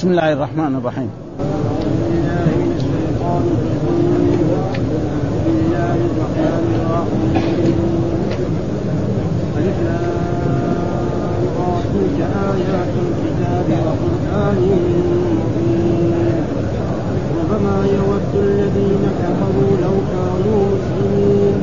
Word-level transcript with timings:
بسم 0.00 0.10
الله 0.10 0.32
الرحمن 0.32 0.72
الرحيم. 0.80 1.10
تلك 11.92 12.20
آيات 12.50 12.92
الكتاب 13.04 13.68
ربما 17.40 17.76
يود 17.96 18.32
الذين 18.34 19.04
كفروا 19.20 19.72
لو 19.84 19.94
كانوا 20.12 20.60
مسلمين. 20.72 21.56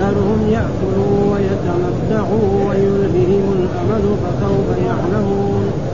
ذرهم 0.00 0.40
يأكلوا 0.50 1.16
ويتمتعوا 1.32 2.48
ويلههم 2.68 3.44
الأمل 3.58 4.04
فسوف 4.22 4.68
يعلمون. 4.86 5.93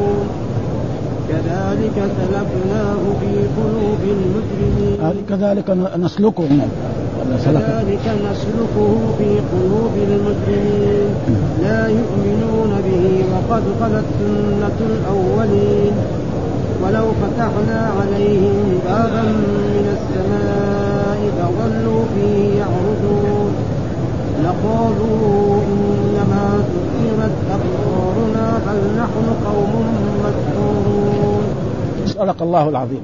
كذلك 1.31 1.97
سلكناه 2.17 3.01
في 3.21 3.31
قلوب 3.57 4.01
المجرمين 4.17 4.97
كذلك 5.29 5.69
نسلكه 5.99 6.49
كذلك 7.45 8.05
نسلكه 8.27 8.97
في 9.17 9.29
قلوب 9.51 9.93
المجرمين 10.07 11.09
لا 11.61 11.87
يؤمنون 11.87 12.71
به 12.85 13.05
وقد 13.33 13.63
خلت 13.81 14.05
سنة 14.19 14.79
الأولين. 14.91 15.93
ولو 16.83 17.05
فتحنا 17.21 17.79
عليهم 17.99 18.79
بابا 18.85 19.23
من 19.75 19.85
السماء 19.97 21.19
فظلوا 21.37 22.03
فيه 22.15 22.59
يعرجون. 22.59 23.51
لقالوا 24.43 25.61
إنما 25.71 26.45
سكرت 26.71 27.37
أبصارنا 27.55 28.45
بل 28.65 28.79
نحن 29.01 29.25
قوم 29.45 29.73
مسحورون 30.23 30.80
صدق 32.21 32.41
الله 32.41 32.69
العظيم. 32.69 33.01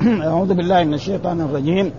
أعوذ 0.22 0.54
بالله 0.54 0.84
من 0.84 0.94
الشيطان 0.94 1.40
الرجيم. 1.40 1.92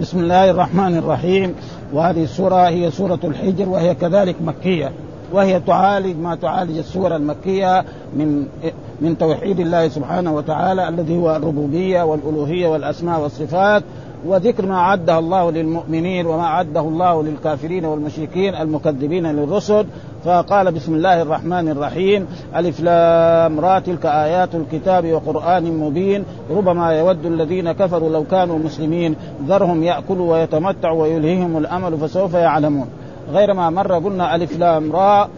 بسم 0.00 0.18
الله 0.18 0.50
الرحمن 0.50 0.96
الرحيم. 0.96 1.54
وهذه 1.92 2.24
السورة 2.24 2.68
هي 2.68 2.90
سورة 2.90 3.18
الحجر 3.24 3.68
وهي 3.68 3.94
كذلك 3.94 4.36
مكية. 4.42 4.92
وهي 5.32 5.60
تعالج 5.60 6.16
ما 6.16 6.34
تعالج 6.34 6.78
السور 6.78 7.16
المكية 7.16 7.84
من 8.16 8.46
من 9.00 9.18
توحيد 9.18 9.60
الله 9.60 9.88
سبحانه 9.88 10.34
وتعالى 10.34 10.88
الذي 10.88 11.16
هو 11.16 11.36
الربوبية 11.36 12.02
والألوهية 12.02 12.68
والأسماء 12.68 13.20
والصفات. 13.20 13.82
وذكر 14.26 14.66
ما 14.66 14.74
أعده 14.74 15.18
الله 15.18 15.50
للمؤمنين 15.50 16.26
وما 16.26 16.44
أعده 16.44 16.80
الله 16.80 17.22
للكافرين 17.22 17.84
والمشركين 17.84 18.54
المكذبين 18.54 19.26
للرسل. 19.26 19.86
فقال 20.24 20.72
بسم 20.72 20.94
الله 20.94 21.22
الرحمن 21.22 21.68
الرحيم. 21.68 22.26
ألف 22.56 22.80
لام 22.80 23.60
را 23.60 23.78
تلك 23.78 24.06
آيات 24.06 24.54
الكتاب 24.54 25.12
وقرآن 25.12 25.78
مبين. 25.78 26.24
ربما 26.50 26.92
يود 26.92 27.26
الذين 27.26 27.72
كفروا 27.72 28.10
لو 28.10 28.24
كانوا 28.24 28.58
مسلمين. 28.58 29.16
ذرهم 29.48 29.82
يأكلوا 29.82 30.32
ويتمتعوا 30.32 31.02
ويلهيهم 31.02 31.56
الأمل 31.56 31.98
فسوف 31.98 32.34
يعلمون. 32.34 32.86
غير 33.32 33.54
ما 33.54 33.70
مر 33.70 33.94
قلنا 33.94 34.34
ألف 34.34 34.58
لام 34.58 34.92
را. 34.92 35.28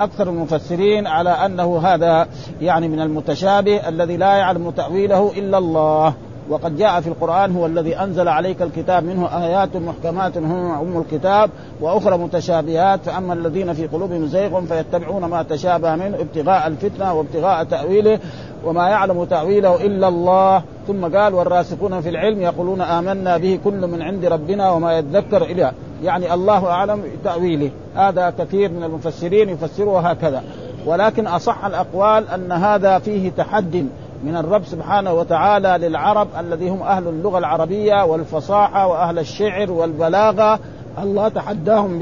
أكثر 0.00 0.28
المفسرين 0.28 1.06
على 1.06 1.30
أنه 1.30 1.78
هذا 1.78 2.26
يعني 2.60 2.88
من 2.88 3.00
المتشابه 3.00 3.88
الذي 3.88 4.16
لا 4.16 4.36
يعلم 4.36 4.70
تأويله 4.70 5.32
إلا 5.36 5.58
الله. 5.58 6.14
وقد 6.48 6.76
جاء 6.76 7.00
في 7.00 7.08
القرآن 7.08 7.56
هو 7.56 7.66
الذي 7.66 7.96
أنزل 7.96 8.28
عليك 8.28 8.62
الكتاب 8.62 9.04
منه 9.04 9.44
آيات 9.44 9.76
محكمات 9.76 10.38
هم 10.38 10.70
أم 10.70 10.98
الكتاب 11.00 11.50
وأخرى 11.80 12.18
متشابهات 12.18 13.00
فأما 13.00 13.34
الذين 13.34 13.72
في 13.72 13.86
قلوبهم 13.86 14.26
زيغ 14.26 14.60
فيتبعون 14.60 15.24
ما 15.24 15.42
تشابه 15.42 15.96
منه 15.96 16.16
ابتغاء 16.16 16.66
الفتنة 16.66 17.14
وابتغاء 17.14 17.64
تأويله 17.64 18.18
وما 18.64 18.88
يعلم 18.88 19.24
تأويله 19.24 19.86
إلا 19.86 20.08
الله. 20.08 20.62
ثم 20.86 21.16
قال 21.16 21.34
والراسخون 21.34 22.00
في 22.00 22.08
العلم 22.08 22.42
يقولون 22.42 22.80
آمنا 22.80 23.36
به 23.36 23.58
كل 23.64 23.86
من 23.86 24.02
عند 24.02 24.24
ربنا 24.24 24.70
وما 24.70 24.92
يذكر 24.92 25.42
إليه 25.42 25.72
يعني 26.02 26.34
الله 26.34 26.66
أعلم 26.66 27.02
تأويله. 27.24 27.70
هذا 27.94 28.30
كثير 28.38 28.70
من 28.70 28.82
المفسرين 28.82 29.48
يفسره 29.48 30.00
هكذا. 30.00 30.42
ولكن 30.86 31.26
أصح 31.26 31.64
الأقوال 31.64 32.28
أن 32.28 32.52
هذا 32.52 32.98
فيه 32.98 33.30
تحد. 33.30 33.86
من 34.24 34.36
الرب 34.36 34.64
سبحانه 34.64 35.12
وتعالى 35.12 35.88
للعرب 35.88 36.28
الذي 36.40 36.70
هم 36.70 36.82
أهل 36.82 37.08
اللغة 37.08 37.38
العربية 37.38 38.04
والفصاحة 38.04 38.86
وأهل 38.86 39.18
الشعر 39.18 39.70
والبلاغة. 39.70 40.58
الله 41.02 41.28
تحداهم؟ 41.28 41.98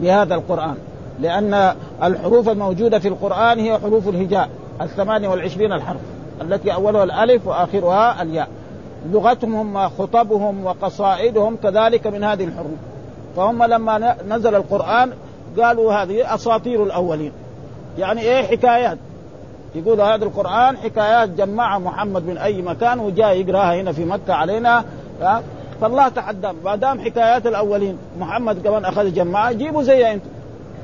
بهذا 0.00 0.34
القرآن. 0.34 0.74
لأن 1.20 1.74
الحروف 2.02 2.48
الموجودة 2.48 2.98
في 2.98 3.08
القرآن 3.08 3.58
هي 3.58 3.78
حروف 3.78 4.08
الهجاء 4.08 4.48
الثمانية 4.80 5.28
والعشرين 5.28 5.72
الحرف 5.72 6.00
التي 6.42 6.74
أولها 6.74 7.04
الألف 7.04 7.46
وآخرها 7.46 8.22
الياء. 8.22 8.48
لغتهم 9.12 9.54
هم 9.54 9.88
خطبهم 9.88 10.64
وقصائدهم 10.64 11.56
كذلك 11.62 12.06
من 12.06 12.24
هذه 12.24 12.44
الحروف. 12.44 12.78
فهم 13.36 13.64
لما 13.64 14.16
نزل 14.28 14.54
القرآن 14.54 15.12
قالوا 15.60 15.92
هذه 15.92 16.34
أساطير 16.34 16.82
الأولين. 16.82 17.32
يعني 17.98 18.20
إيه 18.20 18.42
حكايات؟ 18.42 18.98
يقول 19.74 20.00
هذا 20.00 20.24
القرآن 20.24 20.76
حكايات 20.76 21.28
جمعها 21.28 21.78
محمد 21.78 22.26
من 22.26 22.38
أي 22.38 22.62
مكان 22.62 23.00
وجاء 23.00 23.36
يقرأها 23.36 23.80
هنا 23.80 23.92
في 23.92 24.04
مكة 24.04 24.34
علينا 24.34 24.84
فالله 25.80 26.08
تحدى 26.08 26.48
ما 26.64 26.76
دام 26.76 27.00
حكايات 27.00 27.46
الأولين 27.46 27.98
محمد 28.20 28.62
كمان 28.62 28.84
أخذ 28.84 29.14
جمعها 29.14 29.52
جيبوا 29.52 29.82
زي 29.82 30.12
أنتم 30.12 30.28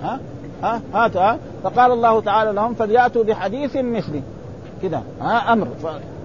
ها؟ 0.02 0.20
ها؟ 0.62 0.80
هات 0.94 1.16
ها؟ 1.16 1.38
فقال 1.62 1.92
الله 1.92 2.20
تعالى 2.20 2.52
لهم 2.52 2.74
فليأتوا 2.74 3.24
بحديث 3.24 3.76
مثلي 3.76 4.22
كده 4.82 5.00
ها؟ 5.20 5.52
أمر. 5.52 5.68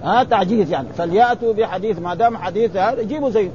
ها؟ 0.04 0.24
تعجيز 0.24 0.72
يعني 0.72 0.88
فليأتوا 0.88 1.52
بحديث 1.52 1.98
ما 1.98 2.14
دام 2.14 2.36
حديث 2.36 2.76
جيبوا 3.00 3.30
زي 3.30 3.50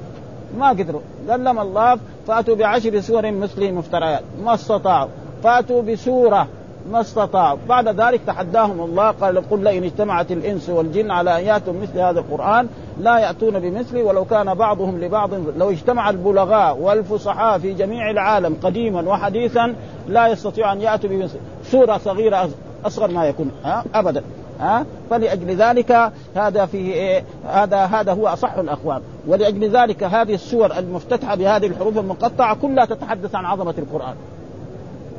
ما 0.58 0.70
قدروا 0.70 1.02
قال 1.30 1.48
الله 1.48 2.00
فأتوا 2.28 2.56
بعشر 2.56 3.02
سور 3.02 3.32
مثلي 3.32 3.72
مفتريات 3.72 4.24
ما 4.44 4.54
استطاعوا 4.54 5.10
فأتوا 5.44 5.82
بسورة 5.82 6.48
ما 6.92 7.02
استطاعوا 7.02 7.58
بعد 7.70 8.02
ذلك 8.02 8.22
تحداهم 8.28 8.82
الله 8.82 9.12
قال 9.12 9.50
قل 9.50 9.64
لئن 9.64 9.84
اجتمعت 9.84 10.32
الإنس 10.32 10.70
والجن 10.70 11.12
على 11.12 11.40
أن 11.40 11.46
يأتوا 11.46 11.74
مثل 11.74 12.00
هذا 12.00 12.20
القرآن 12.20 12.68
لا 13.00 13.18
يأتون 13.18 13.60
بمثله 13.60 14.04
ولو 14.04 14.26
كان 14.26 14.54
بعضهم 14.54 15.00
لبعض. 15.02 15.30
لو 15.58 15.70
اجتمع 15.70 16.10
البلغاء 16.10 16.78
والفصحاء 16.78 17.60
في 17.60 17.74
جميع 17.74 18.10
العالم 18.10 18.58
قديما 18.64 19.10
وحديثا 19.10 19.76
لا 20.08 20.28
يستطيع 20.28 20.74
أن 20.74 20.82
يأتوا 20.82 21.10
بمثله 21.10 21.42
سورة 21.64 21.98
صغيرة 21.98 22.50
أصغر 22.86 23.12
ما 23.12 23.26
يكون. 23.26 23.52
ها؟ 23.64 23.84
ابدا. 23.94 24.24
ها؟ 24.60 24.86
فلأجل 25.10 25.56
ذلك 25.56 26.12
هذا 26.36 26.66
فيه 26.66 26.94
إيه؟ 26.94 27.24
هذا 27.48 27.78
هذا 27.78 28.14
هو 28.14 28.28
أصح 28.28 28.54
الأقوال. 28.54 29.02
ولأجل 29.28 29.70
ذلك 29.70 30.04
هذه 30.04 30.34
السور 30.34 30.78
المفتتحة 30.78 31.36
بهذه 31.36 31.66
الحروف 31.66 31.98
المقطعة 31.98 32.56
كلها 32.56 32.86
تتحدث 32.86 33.36
عن 33.36 33.46
عظمة 33.46 33.76
القرآن. 33.78 34.16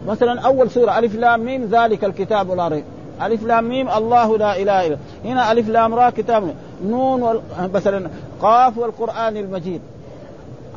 مثلا 0.07 0.41
أول 0.41 0.71
سورة 0.71 0.99
ألف 0.99 1.15
لام 1.15 1.41
ميم 1.41 1.65
ذلك 1.65 2.05
الكتاب 2.05 2.51
لا 2.51 2.69
ريب. 2.69 2.85
ألف 3.23 3.43
لام 3.43 3.65
ميم 3.65 3.89
الله 3.89 4.39
لا 4.39 4.63
إله 4.63 4.87
إلا 4.87 4.97
هو 5.25 5.53
ألف 5.53 5.69
لام 5.69 5.95
را 5.95 6.11
كتاب. 6.11 6.55
نون 6.85 7.23
وال... 7.23 7.41
مثلا 7.75 8.11
قاف 8.41 8.79
والقرآن 8.79 9.37
المجيد. 9.37 9.81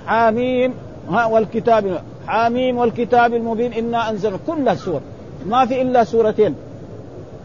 حاميم 0.07 0.73
ها 1.09 1.25
والكتاب 1.25 2.01
حاميم 2.27 2.77
والكتاب 2.77 3.33
المبين 3.33 3.73
إنا 3.73 4.09
أنزلناه 4.09 4.37
كل 4.47 4.69
السور 4.69 5.01
ما 5.45 5.65
في 5.65 5.81
إلا 5.81 6.03
سورتين. 6.03 6.55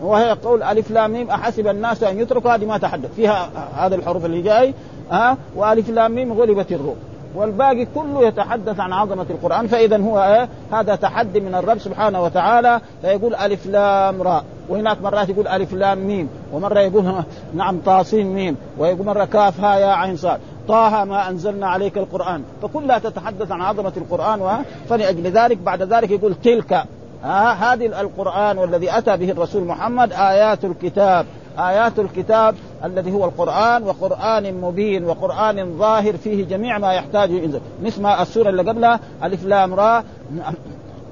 وهي 0.03 0.31
قوله 0.31 0.62
ألف 0.63 0.91
لام 0.91 1.11
ميم 1.11 1.31
أحسب 1.31 1.67
الناس 1.67 2.03
أن 2.03 2.19
يتركوا 2.19 2.55
هذه 2.55 2.65
ما 2.65 2.79
تحدث. 2.79 3.15
فيها 3.17 3.51
هذا 3.77 3.95
الحروف 3.95 4.25
اللي 4.25 4.43
جاي 4.43 4.75
ها 5.11 5.37
وألف 5.57 5.91
لام 5.91 6.13
ميم 6.13 6.33
غلبت 6.33 6.73
الروم 6.73 6.97
والباقي 7.35 7.87
كله 7.95 8.27
يتحدث 8.27 8.81
عن 8.81 8.93
عظمة 8.93 9.27
القرآن 9.31 9.67
فاذا 9.67 9.97
هو 9.97 10.23
إيه؟ 10.23 10.49
هذا 10.73 10.95
تحدي 10.95 11.41
من 11.41 11.55
الرب 11.55 11.79
سبحانه 11.79 12.23
وتعالى 12.23 12.81
فيقول 13.03 13.35
ألف 13.35 13.67
لام 13.67 14.23
راء. 14.23 14.45
وهناك 14.69 15.03
مرات 15.03 15.29
يقول 15.29 15.49
ألف 15.49 15.73
لام 15.73 15.99
ميم 15.99 16.29
ومرة 16.53 16.81
يقول 16.81 17.15
نعم 17.55 17.81
طاسين 17.87 18.27
ميم 18.35 18.57
ويقول 18.79 19.07
مرة 19.07 19.25
كاف 19.25 19.61
ها 19.61 19.77
يا 19.77 19.87
عين 19.87 20.17
صاد. 20.17 20.41
طه 20.69 21.05
ما 21.05 21.29
أنزلنا 21.29 21.67
عليك 21.67 21.99
القرآن. 21.99 22.43
فكلها 22.63 22.99
تتحدث 22.99 23.53
عن 23.53 23.61
عظمة 23.61 23.93
القرآن 23.97 24.65
فلأجل 24.89 25.23
ذلك 25.23 25.59
بعد 25.59 25.83
ذلك 25.83 26.11
يقول 26.11 26.35
تلك 26.35 26.85
ها 27.25 27.53
هذه 27.53 28.01
القرآن 28.01 28.59
والذي 28.59 28.99
أتى 28.99 29.17
به 29.17 29.31
الرسول 29.31 29.65
محمد 29.65 30.13
آيات 30.13 30.65
الكتاب. 30.65 31.27
آيات 31.59 31.99
الكتاب 31.99 32.55
الذي 32.85 33.12
هو 33.12 33.25
القرآن 33.25 33.83
وقرآن 33.83 34.55
مبين 34.55 35.05
وقرآن 35.05 35.79
ظاهر 35.79 36.17
فيه 36.17 36.45
جميع 36.45 36.79
ما 36.79 36.93
يحتاج 36.93 37.31
إنزل 37.31 37.61
مثل 37.83 38.03
ما 38.03 38.23
السورة 38.23 38.49
اللي 38.49 38.62
قبلها 38.62 39.01
ألف 39.23 39.45
لام 39.45 39.75
را 39.75 40.05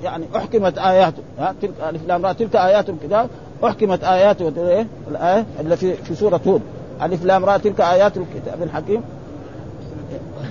يعني 0.02 0.24
أحكمت 0.36 0.78
آياته 0.78 1.22
تلك 1.62 1.74
ألف 1.88 2.06
لام 2.06 2.26
را 2.26 2.32
تلك 2.32 2.56
آيات 2.56 2.88
الكتاب 2.88 3.28
أحكمت 3.64 4.04
آياته 4.04 4.52
إيه؟ 4.56 4.86
الآية 5.10 5.46
اللي 5.60 5.76
في 5.76 6.14
سورة 6.14 6.40
هود. 6.46 6.62
ألف 7.02 7.24
لام 7.24 7.44
را 7.44 7.56
تلك 7.56 7.80
آيات 7.80 8.12
الكتاب 8.16 8.62
الحكيم. 8.62 9.02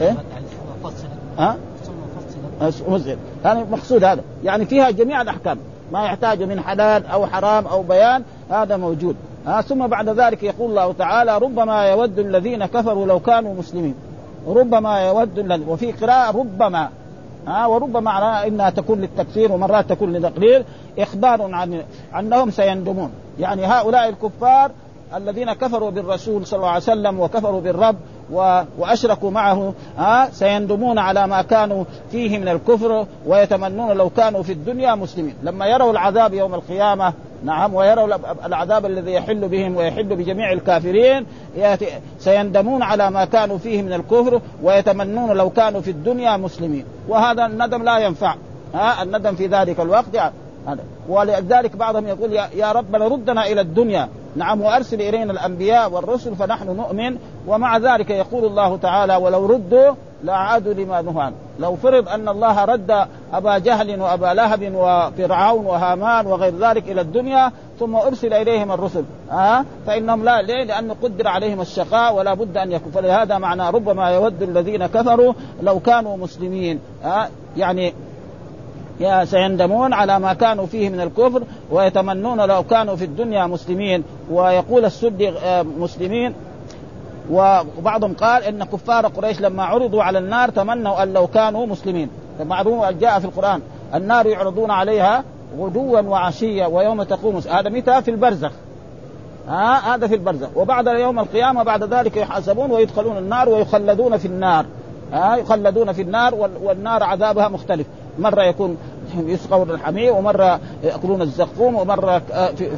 إيه؟ 0.01 0.15
ها؟ 1.37 1.57
مزل 2.87 3.17
يعني 3.45 3.63
مقصود 3.71 4.03
هذا. 4.03 4.21
يعني 4.43 4.65
فيها 4.65 4.89
جميع 4.89 5.21
الأحكام. 5.21 5.57
ما 5.91 6.05
يحتاج 6.05 6.43
من 6.43 6.59
حلال 6.59 7.05
أو 7.05 7.27
حرام 7.27 7.67
أو 7.67 7.83
بيان 7.83 8.23
هذا 8.49 8.77
موجود. 8.77 9.15
ها 9.45 9.61
ثم 9.61 9.87
بعد 9.87 10.09
ذلك 10.09 10.43
يقول 10.43 10.69
الله 10.69 10.93
تعالى 10.93 11.37
ربما 11.37 11.85
يود 11.85 12.19
الذين 12.19 12.65
كفروا 12.65 13.05
لو 13.05 13.19
كانوا 13.19 13.53
مسلمين. 13.53 13.95
ربما 14.47 14.99
يود 14.99 15.63
وفي 15.67 15.91
قراءة 15.91 16.37
ربما 16.37 16.89
ها 17.47 17.65
وربما 17.65 17.99
معناها 17.99 18.47
إنها 18.47 18.69
تكون 18.69 19.01
للتكثير 19.01 19.51
ومرات 19.51 19.89
تكون 19.89 20.13
لتقليل 20.13 20.63
إخبار 20.99 21.41
عن 21.41 21.83
أنهم 22.19 22.51
سيندمون. 22.51 23.11
يعني 23.39 23.65
هؤلاء 23.65 24.09
الكفار 24.09 24.71
الذين 25.15 25.53
كفروا 25.53 25.89
بالرسول 25.89 26.45
صلى 26.47 26.57
الله 26.57 26.69
عليه 26.69 26.83
وسلم 26.83 27.19
وكفروا 27.19 27.61
بالرب 27.61 27.95
وأشركوا 28.77 29.31
معه 29.31 29.73
ها 29.97 30.29
سيندمون 30.31 30.97
على 30.99 31.27
ما 31.27 31.41
كانوا 31.41 31.83
فيه 32.11 32.39
من 32.39 32.47
الكفر 32.47 33.05
ويتمنون 33.27 33.91
لو 33.91 34.09
كانوا 34.09 34.43
في 34.43 34.51
الدنيا 34.51 34.95
مسلمين. 34.95 35.35
لما 35.43 35.65
يروا 35.65 35.91
العذاب 35.91 36.33
يوم 36.33 36.53
القيامة 36.53 37.13
نعم 37.43 37.73
ويروا 37.73 38.07
العذاب 38.45 38.85
الذي 38.85 39.13
يحل 39.13 39.47
بهم 39.47 39.75
ويحل 39.75 40.15
بجميع 40.15 40.51
الكافرين. 40.51 41.25
سيندمون 42.19 42.83
على 42.83 43.11
ما 43.11 43.25
كانوا 43.25 43.57
فيه 43.57 43.81
من 43.81 43.93
الكفر 43.93 44.41
ويتمنون 44.63 45.31
لو 45.37 45.49
كانوا 45.49 45.81
في 45.81 45.91
الدنيا 45.91 46.37
مسلمين. 46.37 46.85
وهذا 47.07 47.45
الندم 47.45 47.83
لا 47.83 47.97
ينفع. 47.97 48.35
ها 48.73 49.03
الندم 49.03 49.35
في 49.35 49.47
ذلك 49.47 49.79
الوقت. 49.79 50.13
يعني 50.13 50.81
ولذلك 51.09 51.75
بعضهم 51.75 52.07
يقول 52.07 52.33
يا, 52.33 52.49
يا 52.55 52.71
ربنا 52.71 53.07
ردنا 53.07 53.47
إلى 53.47 53.61
الدنيا. 53.61 54.09
نعم 54.35 54.61
وأرسل 54.61 55.01
إلينا 55.01 55.31
الأنبياء 55.31 55.91
والرسل 55.91 56.35
فنحن 56.35 56.75
نؤمن. 56.75 57.17
ومع 57.47 57.77
ذلك 57.77 58.09
يقول 58.09 58.45
الله 58.45 58.77
تعالى 58.77 59.15
ولو 59.15 59.45
ردوا 59.45 59.95
لاعادوا 60.23 60.73
لما 60.73 61.01
نهوا 61.01 61.21
عنه 61.21 61.35
لو 61.59 61.75
فرض 61.75 62.09
أن 62.09 62.29
الله 62.29 62.65
رد 62.65 63.07
أبا 63.33 63.57
جهل 63.57 64.01
وأبا 64.01 64.25
لهب 64.25 64.71
وفرعون 64.75 65.65
وهامان 65.65 66.27
وغير 66.27 66.53
ذلك 66.59 66.91
إلى 66.91 67.01
الدنيا 67.01 67.51
ثم 67.79 67.95
أرسل 67.95 68.33
إليهم 68.33 68.71
الرسل. 68.71 69.03
ها؟ 69.29 69.65
فإنهم 69.87 70.23
لا 70.23 70.41
ليه؟ 70.41 70.63
لأنه 70.63 70.95
قدر 71.03 71.27
عليهم 71.27 71.61
الشقاء 71.61 72.15
ولا 72.15 72.33
بد 72.33 72.57
أن 72.57 72.71
يكون. 72.71 72.91
فلهذا 72.91 73.37
معنى 73.37 73.69
ربما 73.69 74.09
يود 74.09 74.41
الذين 74.41 74.87
كفروا 74.87 75.33
لو 75.61 75.79
كانوا 75.79 76.17
مسلمين. 76.17 76.79
ها؟ 77.03 77.29
يعني 77.57 77.93
يا 78.99 79.25
سيندمون 79.25 79.93
على 79.93 80.19
ما 80.19 80.33
كانوا 80.33 80.65
فيه 80.65 80.89
من 80.89 81.01
الكفر 81.01 81.43
ويتمنون 81.71 82.41
لو 82.41 82.63
كانوا 82.63 82.95
في 82.95 83.05
الدنيا 83.05 83.45
مسلمين. 83.45 84.03
ويقول 84.31 84.85
السدي 84.85 85.29
آه، 85.29 85.61
مسلمين 85.61 86.33
وبعضهم 87.31 88.13
قال 88.13 88.43
إن 88.43 88.63
كفار 88.63 89.07
قريش 89.07 89.41
لما 89.41 89.63
عرضوا 89.63 90.03
على 90.03 90.19
النار 90.19 90.49
تمنوا 90.49 91.03
أن 91.03 91.13
لو 91.13 91.27
كانوا 91.27 91.65
مسلمين. 91.65 92.09
معلوم 92.43 92.85
جاء 92.85 93.19
في 93.19 93.25
القرآن 93.25 93.61
النار 93.95 94.25
يعرضون 94.25 94.71
عليها 94.71 95.23
غدوا 95.59 95.99
وعشيا 95.99 96.65
ويوم 96.65 97.03
تقوم 97.03 97.37
هذا 97.37 97.69
متى؟ 97.69 98.01
في 98.01 98.11
البرزخ. 98.11 98.51
ها 99.47 99.95
هذا 99.95 100.07
في 100.07 100.15
البرزخ. 100.15 100.47
وبعد 100.55 100.87
يوم 100.87 101.19
القيامة 101.19 101.63
بعد 101.63 101.83
ذلك 101.83 102.17
يحاسبون 102.17 102.71
ويدخلون 102.71 103.17
النار 103.17 103.49
ويخلدون 103.49 104.17
في 104.17 104.25
النار. 104.25 104.65
ها 105.13 105.35
يخلدون 105.35 105.91
في 105.91 106.01
النار 106.01 106.35
والنار 106.63 107.03
عذابها 107.03 107.47
مختلف. 107.47 107.87
مرة 108.19 108.43
يكون 108.43 108.77
يسقون 109.15 109.71
الحمير 109.71 110.13
ومرة 110.13 110.59
يأكلون 110.83 111.21
الزقوم 111.21 111.75
ومرة 111.75 112.21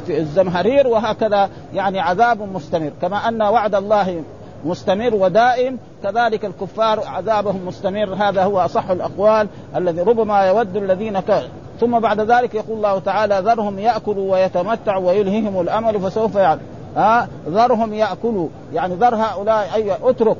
في 0.06 0.18
الزمهرير 0.18 0.86
وهكذا 0.86 1.48
يعني 1.74 2.00
عذاب 2.00 2.42
مستمر. 2.54 2.90
كما 3.02 3.28
أن 3.28 3.42
وعد 3.42 3.74
الله 3.74 4.22
مستمر 4.64 5.14
ودائم. 5.14 5.78
كذلك 6.02 6.44
الكفار 6.44 7.00
عذابهم 7.06 7.66
مستمر. 7.66 8.14
هذا 8.14 8.44
هو 8.44 8.60
أصح 8.60 8.90
الأقوال 8.90 9.48
الذي 9.76 10.00
ربما 10.00 10.44
يود 10.44 10.76
الذين 10.76 11.20
ك... 11.20 11.42
ثم 11.80 11.98
بعد 11.98 12.20
ذلك 12.20 12.54
يقول 12.54 12.76
الله 12.76 12.98
تعالى 12.98 13.40
ذرهم 13.44 13.78
يأكلوا 13.78 14.32
ويتمتعوا 14.32 15.08
ويلههم 15.08 15.60
الأمل 15.60 16.00
فسوف 16.00 16.34
يعلم. 16.34 16.60
ها 16.96 17.28
ذرهم 17.48 17.94
يأكلوا. 17.94 18.48
يعني 18.72 18.94
ذر 18.94 19.14
هؤلاء 19.14 19.74
أي 19.74 19.92
اترك. 20.02 20.36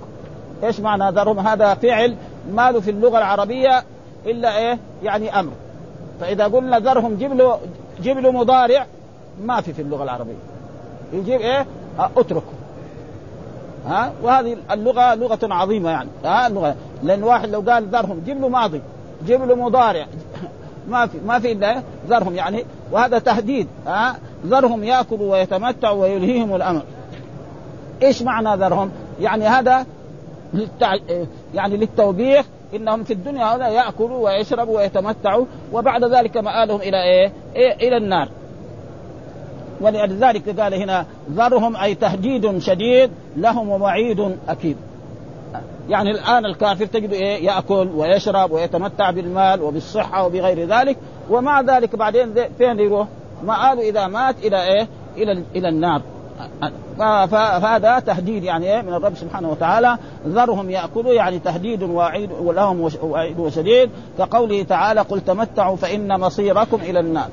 إيش 0.65 0.81
معنى 0.81 1.11
ذرهم؟ 1.11 1.39
هذا 1.39 1.75
فعل 1.75 2.17
ما 2.53 2.71
له 2.71 2.81
في 2.81 2.91
اللغة 2.91 3.19
العربية 3.19 3.83
إلا 4.27 4.59
إيه؟ 4.59 4.79
يعني 5.03 5.41
أمر. 5.41 5.53
فإذا 6.21 6.45
قلنا 6.45 6.79
ذرهم 6.79 7.15
جيب 7.15 7.33
له 7.33 7.59
جيب 8.03 8.19
له 8.19 8.31
مضارع 8.31 8.87
ما 9.43 9.61
في 9.61 9.73
في 9.73 9.83
اللغة 9.83 10.03
العربية. 10.03 10.35
يجيب 11.13 11.41
إيه؟ 11.41 11.67
اتركه. 12.17 12.53
ها؟ 13.87 14.13
وهذه 14.23 14.57
اللغة 14.71 15.15
لغة 15.15 15.39
عظيمة 15.43 15.91
يعني 15.91 16.09
ها؟ 16.25 16.47
اللغة. 16.47 16.75
لأن 17.03 17.23
واحد 17.23 17.49
لو 17.49 17.61
قال 17.61 17.87
ذرهم 17.87 18.23
جيب 18.27 18.41
له 18.41 18.49
ماضي 18.49 18.81
جيب 19.27 19.43
له 19.43 19.55
مضارع. 19.55 20.07
ما 20.91 21.07
في 21.07 21.19
ما 21.27 21.39
في 21.39 21.53
إلا 21.53 21.83
ذرهم 22.09 22.35
يعني. 22.35 22.65
وهذا 22.93 23.19
تهديد 23.19 23.69
ها؟ 23.87 24.17
ذرهم 24.47 24.85
يأكلوا 24.85 25.33
ويتمتعوا 25.33 26.03
ويلهيهم 26.03 26.57
الأمر. 26.57 26.83
إيش 28.03 28.23
معنى 28.23 28.57
ذرهم؟ 28.57 28.91
يعني 29.21 29.47
هذا 29.47 29.87
للتع... 30.55 30.95
يعني 31.55 31.77
للتوبيخ 31.77 32.47
إنهم 32.75 33.05
في 33.05 33.13
الدنيا 33.13 33.45
هذا 33.45 33.69
يأكلوا 33.69 34.25
ويشربوا 34.25 34.77
ويتمتعوا 34.77 35.45
وبعد 35.73 36.05
ذلك 36.05 36.37
مآلهم 36.37 36.81
إلى 36.81 37.03
إيه؟ 37.03 37.33
إيه؟ 37.57 37.89
إلى 37.89 37.97
النار. 37.97 38.29
ولذلك 39.85 40.61
قال 40.61 40.75
هنا 40.75 41.07
ذرهم 41.31 41.77
أي 41.77 41.95
تهديد 41.95 42.59
شديد 42.59 43.11
لهم 43.37 43.69
ووعيد 43.69 44.37
أكيد. 44.49 44.77
يعني 45.89 46.11
الآن 46.11 46.47
الكافر 46.47 46.87
تجد 46.87 47.13
إيه؟ 47.13 47.45
يأكل 47.45 47.89
ويشرب 47.97 48.51
ويتمتع 48.53 49.11
بالمال 49.11 49.63
وبالصحة 49.63 50.27
وبغير 50.27 50.69
ذلك 50.69 50.97
ومع 51.31 51.61
ذلك 51.61 51.97
بعدين 51.97 52.35
فين 52.59 52.81
يروح؟ 52.81 53.09
مآله 53.45 53.89
إذا 53.89 54.07
مات 54.07 54.37
إلى 54.45 54.63
إيه؟ 54.63 54.89
إلى 55.17 55.43
إلى 55.57 55.69
النار. 55.69 56.03
فهذا 56.99 57.99
تهديد 57.99 58.45
يعني 58.45 58.75
إيه؟ 58.75 58.83
من 58.83 58.95
الرب 58.95 59.15
سبحانه 59.15 59.51
وتعالى. 59.51 59.99
ذرهم 60.27 60.71
يأكلوا 60.71 61.13
يعني 61.13 61.39
تهديد 61.39 61.83
وعيد 61.83 62.31
ولهم 62.33 62.91
وعيد 63.03 63.39
وشديد 63.39 63.91
كقوله 64.19 64.63
تعالى 64.63 65.01
قل 65.01 65.21
تمتعوا 65.21 65.77
فإن 65.77 66.21
مصيركم 66.21 66.77
إلى 66.77 67.01
النار. 67.01 67.29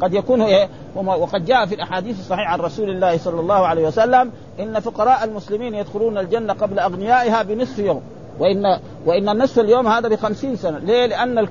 قد 0.00 0.14
يكون 0.14 0.42
إيه 0.42 0.68
وقد 0.96 1.44
جاء 1.44 1.66
في 1.66 1.74
الأحاديث 1.74 2.20
الصحيحة 2.20 2.52
عن 2.52 2.60
رسول 2.60 2.90
الله 2.90 3.18
صلى 3.18 3.40
الله 3.40 3.66
عليه 3.66 3.86
وسلم 3.86 4.32
إن 4.60 4.80
فقراء 4.80 5.24
المسلمين 5.24 5.74
يدخلون 5.74 6.18
الجنة 6.18 6.52
قبل 6.52 6.78
أغنيائها 6.78 7.42
بنصف 7.42 7.78
يوم. 7.78 8.02
وان 8.38 8.78
وإن 9.06 9.28
النصف 9.28 9.58
اليوم 9.58 9.86
هذا 9.86 10.08
بخمسين 10.08 10.56
سنة. 10.56 10.78
ليه؟ 10.78 11.06
لأن 11.06 11.48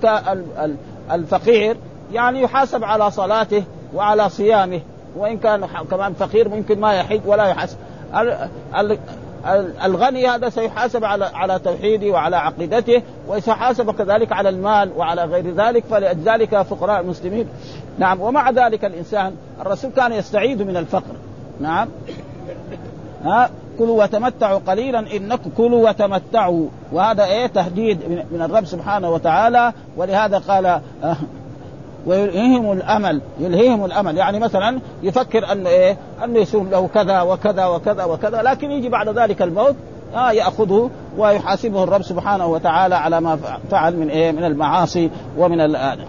الفقير 1.11 1.77
يعني 2.13 2.41
يحاسب 2.41 2.83
على 2.83 3.11
صلاته 3.11 3.63
وعلى 3.93 4.29
صيامه 4.29 4.81
وإن 5.17 5.37
كان 5.37 5.67
كمان 5.91 6.13
فقير 6.13 6.49
ممكن 6.49 6.79
ما 6.79 6.93
يحج 6.93 7.21
ولا 7.25 7.45
يحاسب 7.45 7.77
الغني 9.85 10.27
هذا 10.27 10.49
سيحاسب 10.49 11.03
على 11.03 11.25
على 11.25 11.59
توحيده 11.59 12.11
وعلى 12.11 12.35
عقيدته 12.35 13.01
وسيحاسب 13.27 13.91
كذلك 13.91 14.31
على 14.31 14.49
المال 14.49 14.91
وعلى 14.97 15.23
غير 15.23 15.55
ذلك 15.55 15.83
فلذلك 15.85 16.61
فقراء 16.61 17.01
المسلمين. 17.01 17.47
نعم 17.97 18.21
ومع 18.21 18.49
ذلك 18.49 18.85
الإنسان 18.85 19.35
الرسول 19.61 19.91
كان 19.91 20.13
يستعيد 20.13 20.61
من 20.61 20.77
الفقر. 20.77 21.15
نعم. 21.59 21.87
ها 23.23 23.49
كلوا 23.79 24.03
وتمتعوا 24.03 24.59
قليلا 24.67 24.99
إنكم 24.99 25.49
كلوا 25.57 25.89
وتمتعوا. 25.89 26.67
وهذا 26.91 27.25
إيه؟ 27.25 27.47
تهديد 27.47 27.99
من 28.31 28.41
الرب 28.41 28.65
سبحانه 28.65 29.09
وتعالى. 29.09 29.73
ولهذا 29.97 30.37
قال 30.37 30.65
آه، 30.65 31.15
ويلهيهم 32.05 32.71
الأمل 32.71 33.21
يلهيهم 33.39 33.85
الأمل 33.85 34.17
يعني 34.17 34.39
مثلا 34.39 34.79
يفكر 35.03 35.51
انه 35.51 35.69
إيه 35.69 35.97
انه 36.23 36.39
يصير 36.39 36.63
له 36.63 36.87
كذا 36.93 37.21
وكذا 37.21 37.65
وكذا 37.65 38.03
وكذا 38.03 38.41
لكن 38.41 38.71
يجي 38.71 38.89
بعد 38.89 39.09
ذلك 39.09 39.41
الموت 39.41 39.75
آه 40.15 40.31
يأخذه 40.31 40.89
ويحاسبه 41.17 41.83
الرب 41.83 42.01
سبحانه 42.01 42.45
وتعالى 42.45 42.95
على 42.95 43.21
ما 43.21 43.39
فعل 43.71 43.95
من 43.97 44.09
إيه 44.09 44.31
من 44.31 44.43
المعاصي 44.43 45.09
ومن 45.37 45.61
الآن 45.61 45.99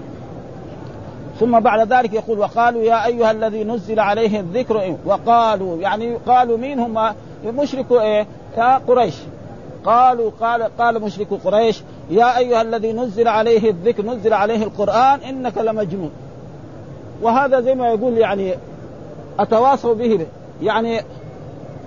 ثم 1.41 1.61
بعد 1.61 1.93
ذلك 1.93 2.13
يقول 2.13 2.39
وقالوا 2.39 2.83
يا 2.83 3.07
أيها 3.07 3.31
الذي 3.31 3.65
نزل 3.65 4.01
عليه 4.01 4.41
الذكر؟ 4.41 4.97
وقالوا 5.07 5.79
يعني 5.79 6.15
قالوا 6.27 6.57
مين 6.59 6.79
هم 6.79 7.15
مشركوا 7.45 8.01
إيه 8.01 8.27
يا 8.59 8.81
قريش 8.89 9.15
قالوا 9.85 10.31
قال 10.41 10.77
قال 10.79 11.03
مشرك 11.03 11.29
قريش 11.45 11.83
يا 12.11 12.39
أيها 12.39 12.63
الذي 12.63 12.93
نزل 12.93 13.29
عليه 13.29 13.71
الذكر 13.71 14.03
نزل 14.03 14.33
عليه 14.33 14.63
القرآن 14.63 15.21
إنك 15.21 15.59
لمجنون. 15.59 16.11
وهذا 17.23 17.61
زي 17.61 17.75
ما 17.75 17.89
يقول 17.89 18.19
يعني 18.19 18.55
أتواصوا 19.39 19.95
به 19.95 20.27
يعني 20.63 21.01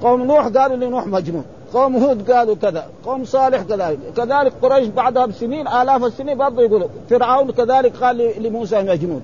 قوم 0.01 0.23
نوح 0.23 0.47
قالوا 0.47 0.75
لنوح 0.77 1.07
مجنون 1.07 1.45
قوم 1.73 1.95
هود 1.95 2.31
قالوا 2.31 2.55
كذا 2.55 2.85
قوم 3.05 3.25
صالح 3.25 3.61
كذلك 3.61 3.99
كذلك 4.17 4.53
قريش 4.61 4.87
بعدها 4.87 5.25
بسنين 5.25 5.67
آلاف 5.67 6.03
السنين 6.03 6.37
برضه 6.37 6.61
يقولوا 6.61 6.87
فرعون 7.09 7.51
كذلك 7.51 7.95
قال 7.95 8.43
لموسى 8.43 8.83
مجنون. 8.83 9.21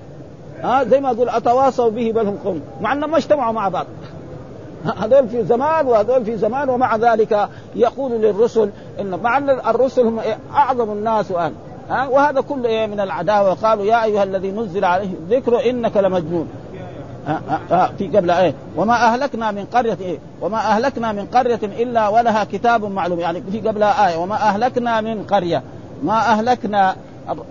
ها 0.62 0.84
زي 0.84 1.00
ما 1.02 1.12
أقول 1.12 1.30
أتواصوا 1.30 1.90
به 1.90 2.12
بل 2.12 2.28
هم 2.28 2.38
قوم 2.46 2.62
مع 2.82 2.94
أنهم 2.94 3.12
ما 3.12 3.18
اجتمعوا 3.18 3.54
مع 3.54 3.70
بعض. 3.70 3.86
هذول 4.98 5.30
في 5.30 5.44
زمان 5.44 5.88
وهذول 5.88 6.26
في 6.26 6.38
زمان 6.38 6.70
ومع 6.70 6.96
ذلك 6.96 7.50
يقول 7.76 8.12
للرسل 8.12 8.70
إن 9.00 9.20
مع 9.24 9.38
أن 9.38 9.50
الرسل 9.50 10.02
هم؟ 10.02 10.20
أعظم 10.54 10.92
الناس 10.92 11.32
وان 11.32 11.54
ها؟ 11.90 12.08
وهذا 12.08 12.42
كله 12.42 12.70
إيه 12.70 12.88
من 12.88 13.00
العداوة. 13.00 13.54
قالوا 13.54 13.86
يا 13.86 14.04
أيها 14.04 14.24
الذي 14.24 14.52
نزل 14.52 14.86
عليه 14.86 15.10
الذكر 15.14 15.70
إنك 15.70 15.98
لمجنون. 15.98 16.48
آه 17.28 17.40
آه 17.72 17.90
في 17.98 18.08
قبل 18.08 18.32
إيه؟ 18.32 18.54
وما 18.76 18.94
أهلكنا 18.94 19.52
من 19.52 19.66
قرية 19.66 19.98
إيه؟ 20.02 20.18
وما 20.42 20.58
أهلكنا 20.58 21.12
من 21.12 21.26
قرية 21.26 21.60
إلا 21.64 22.08
ولها 22.08 22.44
كتاب 22.44 22.86
معلوم. 22.86 23.20
يعني 23.20 23.44
في 23.52 23.60
قبلها 23.60 24.08
آية. 24.08 24.18
وما 24.18 24.36
أهلكنا 24.36 25.02
من 25.02 25.24
قرية. 25.24 25.64
ما 26.04 26.18
أهلكنا 26.18 26.96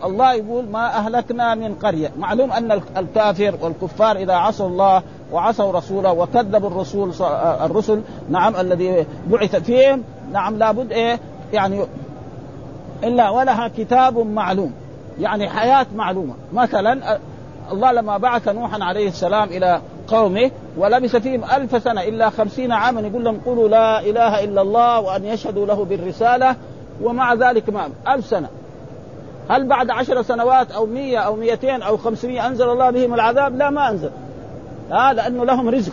الله 0.05 0.33
يقول 0.33 0.69
ما 0.69 0.87
أهلكنا 0.87 1.55
من 1.55 1.75
قرية. 1.75 2.11
معلوم 2.19 2.53
أن 2.53 2.81
الكافر 2.97 3.55
والكفار 3.63 4.17
إذا 4.17 4.35
عصوا 4.35 4.69
الله 4.69 5.03
وعصوا 5.33 5.73
رسوله 5.73 6.13
وكذبوا 6.13 6.69
الرسول 6.69 7.13
الرسل. 7.65 8.03
نعم 8.31 8.57
الذي 8.57 9.07
بعث 9.27 9.57
فيهم. 9.57 10.05
نعم 10.33 10.57
لابد 10.57 10.93
إيه؟ 10.93 11.19
يعني 11.53 11.85
إلا 13.05 13.31
ولها 13.31 13.69
كتاب 13.69 14.19
معلوم. 14.19 14.73
يعني 15.21 15.49
حياة 15.49 15.87
معلومة. 15.95 16.35
مثلا 16.53 17.19
الله 17.73 17.93
لما 17.93 18.19
بعث 18.19 18.49
نوحا 18.49 18.85
عليه 18.85 19.09
السلام 19.09 19.49
إلى 19.49 19.81
قومه 20.09 20.51
ولبث 20.79 21.17
فيهم 21.17 21.45
ألف 21.45 21.83
سنة 21.83 22.03
إلا 22.03 22.31
خمسين 22.31 22.73
عاما 22.73 23.01
يقول 23.01 23.25
لهم 23.25 23.41
قولوا 23.47 23.69
لا 23.69 24.01
إله 24.01 24.45
إلا 24.45 24.63
الله 24.63 25.01
وأن 25.01 25.25
يشهدوا 25.25 25.67
له 25.67 25.85
بالرسالة. 25.85 26.57
ومع 27.03 27.35
ذلك 27.35 27.69
ما؟ 27.71 27.89
ألف 28.09 28.27
سنة. 28.27 28.49
هل 29.51 29.67
بعد 29.67 29.91
عشر 29.91 30.23
سنوات 30.23 30.71
أو 30.71 30.87
مية 30.87 31.19
أو 31.19 31.37
ميتين 31.37 31.83
أو 31.83 31.97
خمسمية 31.97 32.47
أنزل 32.47 32.69
الله 32.69 32.91
بهم 32.91 33.15
العذاب؟ 33.15 33.57
لا 33.57 33.71
ما 33.71 33.91
أنزل. 33.91 34.11
ها 34.91 35.11
آه 35.11 35.13
لأنه 35.13 35.45
لهم 35.45 35.69
رزق. 35.69 35.93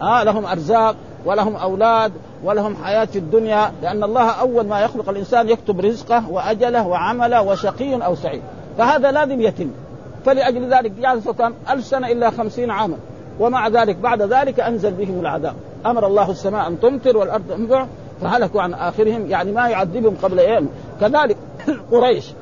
ها 0.00 0.20
آه 0.20 0.24
لهم 0.24 0.46
أرزاق 0.46 0.96
ولهم 1.24 1.56
أولاد 1.56 2.12
ولهم 2.44 2.76
حياة 2.76 3.04
في 3.04 3.18
الدنيا. 3.18 3.72
لأن 3.82 4.04
الله 4.04 4.30
أول 4.30 4.66
ما 4.66 4.80
يخلق 4.80 5.08
الإنسان 5.08 5.48
يكتب 5.48 5.80
رزقه 5.80 6.30
وأجله 6.30 6.86
وعمله 6.86 7.42
وشقي 7.42 7.94
أو 7.94 8.14
سعيد. 8.14 8.42
فهذا 8.78 9.12
لازم 9.12 9.40
يتم 9.40 9.70
فلأجل 10.26 10.74
ذلك 10.74 10.90
جعل 10.90 11.22
سلطان 11.22 11.54
ألف 11.70 11.84
سنة 11.84 12.08
إلا 12.08 12.30
خمسين 12.30 12.70
عاما. 12.70 12.96
ومع 13.40 13.68
ذلك 13.68 13.96
بعد 13.96 14.22
ذلك 14.22 14.60
أنزل 14.60 14.90
بهم 14.90 15.20
العذاب. 15.20 15.54
أمر 15.86 16.06
الله 16.06 16.30
السماء 16.30 16.68
أن 16.68 16.80
تمطر 16.80 17.16
والأرض 17.16 17.42
تنبع. 17.48 17.86
فهلكوا 18.20 18.62
عن 18.62 18.74
آخرهم. 18.74 19.30
يعني 19.30 19.52
ما 19.52 19.68
يعذبهم 19.68 20.16
قبل 20.22 20.38
أيام 20.38 20.68
كذلك 21.00 21.36
قريش. 21.92 22.32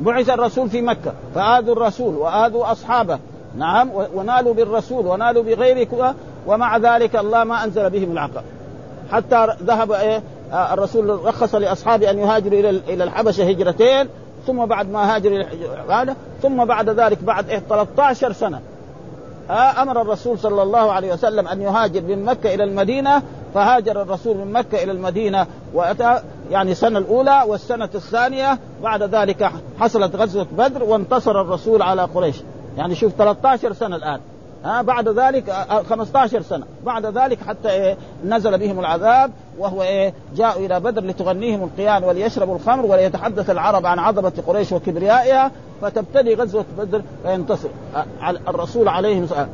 بعث 0.00 0.30
الرسول 0.30 0.70
في 0.70 0.82
مكة. 0.82 1.12
فآذوا 1.34 1.74
الرسول 1.74 2.14
وآذوا 2.14 2.72
أصحابه. 2.72 3.18
نعم 3.56 3.90
ونالوا 4.14 4.54
بالرسول 4.54 5.06
ونالوا 5.06 5.42
بغيره 5.42 6.14
ومع 6.46 6.76
ذلك 6.76 7.16
الله 7.16 7.44
ما 7.44 7.64
أنزل 7.64 7.90
بهم 7.90 8.12
العقاب 8.12 8.44
حتى 9.12 9.46
ذهب 9.62 9.92
إيه 9.92 10.22
الرسول 10.52 11.24
رخص 11.24 11.54
لأصحابه 11.54 12.10
أن 12.10 12.18
يهاجروا 12.18 12.60
إلى 12.60 12.70
إلى 12.70 13.04
الحبشة 13.04 13.48
هجرتين 13.48 14.08
ثم 14.46 14.66
بعد 14.66 14.90
ما 14.90 15.14
هاجر 15.14 15.46
هذا 15.90 16.16
ثم 16.42 16.64
بعد 16.64 16.90
ذلك 16.90 17.24
بعد 17.24 17.44
13 17.68 18.32
سنة 18.32 18.60
أمر 19.50 20.02
الرسول 20.02 20.38
صلى 20.38 20.62
الله 20.62 20.92
عليه 20.92 21.12
وسلم 21.12 21.48
أن 21.48 21.62
يهاجر 21.62 22.02
من 22.02 22.24
مكة 22.24 22.54
إلى 22.54 22.64
المدينة 22.64 23.22
فهاجر 23.54 24.02
الرسول 24.02 24.36
من 24.36 24.52
مكة 24.52 24.82
إلى 24.82 24.92
المدينة 24.92 25.46
وأتى 25.74 26.18
يعني 26.50 26.72
السنة 26.72 26.98
الأولى 26.98 27.42
والسنة 27.46 27.88
الثانية 27.94 28.58
بعد 28.82 29.02
ذلك 29.02 29.50
حصلت 29.80 30.16
غزوة 30.16 30.46
بدر 30.58 30.84
وانتصر 30.84 31.40
الرسول 31.40 31.82
على 31.82 32.02
قريش. 32.02 32.36
يعني 32.76 32.94
شوف 32.94 33.12
13 33.12 33.72
سنة 33.72 33.96
الآن. 33.96 34.20
ها 34.64 34.82
بعد 34.82 35.08
ذلك 35.08 35.52
15 35.90 36.42
سنة. 36.42 36.64
بعد 36.84 37.06
ذلك 37.06 37.38
حتى 37.48 37.70
إيه 37.70 37.96
نزل 38.24 38.58
بهم 38.58 38.80
العذاب 38.80 39.30
وهو 39.58 39.82
إيه 39.82 40.14
جاءوا 40.36 40.66
إلى 40.66 40.80
بدر 40.80 41.04
لتغنيهم 41.04 41.62
القيان 41.62 42.04
وليشربوا 42.04 42.56
الخمر 42.56 42.86
وليتحدث 42.86 43.50
العرب 43.50 43.86
عن 43.86 43.98
عظمة 43.98 44.32
قريش 44.46 44.72
وكبريائها. 44.72 45.50
فتبتدي 45.82 46.34
غزوة 46.34 46.64
بدر 46.78 47.02
فينتصر. 47.22 47.68
الرسول 48.48 48.88
عليه 48.88 49.20
الصلاه 49.20 49.48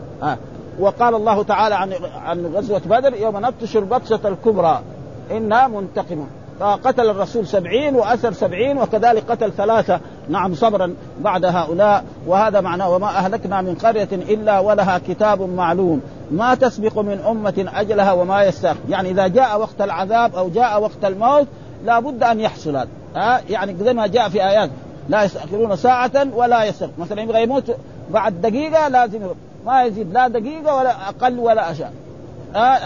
وقال 0.80 1.14
الله 1.14 1.42
تعالى 1.42 1.74
عن 1.74 1.92
عن 2.24 2.46
غزوة 2.46 2.82
بدر 2.86 3.14
يوم 3.14 3.36
نبطش 3.36 3.76
البطشه 3.76 4.20
الكبرى 4.24 4.82
إنا 5.30 5.68
منتقمون. 5.68 6.28
فقتل 6.60 7.10
الرسول 7.10 7.46
سبعين 7.46 7.94
وأسر 7.94 8.32
سبعين 8.32 8.78
وكذلك 8.78 9.30
قتل 9.30 9.52
ثلاثة 9.52 10.00
نعم 10.28 10.54
صبرا 10.54 10.94
بعد 11.20 11.44
هؤلاء. 11.44 12.04
وهذا 12.26 12.60
معناه 12.60 12.90
وما 12.90 13.06
أهلكنا 13.06 13.62
من 13.62 13.74
قرية 13.74 14.08
إلا 14.12 14.58
ولها 14.58 14.98
كتاب 15.08 15.42
معلوم. 15.42 16.00
ما 16.30 16.54
تسبق 16.54 16.98
من 16.98 17.20
أمة 17.28 17.70
أجلها 17.74 18.12
وما 18.12 18.42
يستأخر 18.42 18.78
يعني 18.88 19.10
إذا 19.10 19.26
جاء 19.26 19.60
وقت 19.60 19.80
العذاب 19.80 20.34
أو 20.34 20.48
جاء 20.48 20.82
وقت 20.82 21.04
الموت 21.04 21.46
لا 21.84 22.00
بد 22.00 22.22
أن 22.22 22.40
يحصل 22.40 22.76
هذا. 22.76 22.88
ها؟ 23.16 23.40
يعني 23.50 23.76
زي 23.80 23.92
ما 23.92 24.06
جاء 24.06 24.28
في 24.28 24.44
آيات. 24.44 24.70
لا 25.08 25.24
يستأخرون 25.24 25.76
ساعة 25.76 26.26
ولا 26.34 26.64
يستأخر 26.64 26.92
مثلا 26.98 27.22
يبغى 27.22 27.42
يموت 27.42 27.76
بعد 28.10 28.40
دقيقة 28.40 28.88
لازم 28.88 29.20
ما 29.66 29.82
يزيد 29.82 30.12
لا 30.12 30.28
دقيقة 30.28 30.74
ولا 30.76 31.08
أقل 31.08 31.38
ولا 31.38 31.70
أشياء 31.70 31.92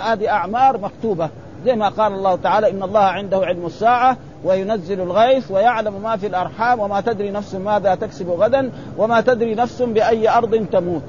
هذه 0.03 0.29
أعمار 0.29 0.79
مكتوبة. 0.79 1.29
زي 1.65 1.77
ما 1.77 1.89
قال 1.89 2.13
الله 2.13 2.37
تعالى 2.37 2.71
إن 2.71 2.83
الله 2.83 3.01
عنده 3.01 3.39
علم 3.39 3.67
الساعة. 3.67 4.17
وينزل 4.45 5.01
الغيث 5.01 5.51
ويعلم 5.51 6.03
ما 6.03 6.17
في 6.17 6.27
الأرحام 6.27 6.81
وما 6.81 7.01
تدري 7.01 7.31
نفس 7.31 7.55
ماذا 7.55 7.95
تكسب 7.95 8.31
غدا 8.31 8.71
وما 8.99 9.21
تدري 9.21 9.55
نفس 9.55 9.83
بأي 9.83 10.29
أرض 10.29 10.67
تموت. 10.73 11.03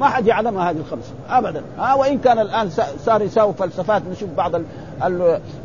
ما 0.00 0.08
حد 0.08 0.26
يعلم 0.26 0.58
هذه 0.58 0.76
الخمسه 0.76 1.12
ابدا. 1.30 1.62
ها 1.78 1.94
وإن 1.94 2.18
كان 2.18 2.38
الآن 2.38 2.70
صار 3.04 3.22
يساوي 3.22 3.52
فلسفات 3.52 4.02
نشوف 4.10 4.30
بعض 4.30 4.52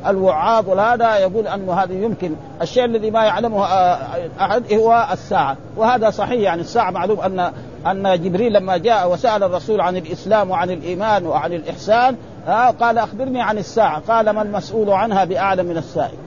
الوعاظ 0.08 0.70
وهذا 0.70 1.18
يقول 1.18 1.48
أنه 1.48 1.74
هذا 1.74 1.94
يمكن. 1.94 2.36
الشيء 2.62 2.86
الذي 2.86 3.12
ما 3.12 3.26
يعلمه 3.26 3.64
أحد 4.40 4.74
هو 4.74 5.08
الساعة. 5.12 5.58
وهذا 5.78 6.10
صحيح 6.10 6.42
يعني 6.42 6.62
الساعة 6.62 6.92
معلوم 6.92 7.20
أن 7.20 7.52
أن 7.88 8.24
جبريل 8.24 8.54
لما 8.54 8.78
جاء 8.78 9.12
وسأل 9.12 9.44
الرسول 9.44 9.82
عن 9.82 9.98
الإسلام 9.98 10.52
وعن 10.52 10.72
الإيمان 10.72 11.26
وعن 11.26 11.54
الإحسان 11.54 12.16
قال 12.80 12.98
أخبرني 12.98 13.42
عن 13.42 13.58
الساعة. 13.58 14.02
قال 14.08 14.30
ما 14.30 14.42
المسؤول 14.42 14.90
عنها 14.90 15.24
باعلم 15.24 15.66
من 15.66 15.78
السائل. 15.78 16.18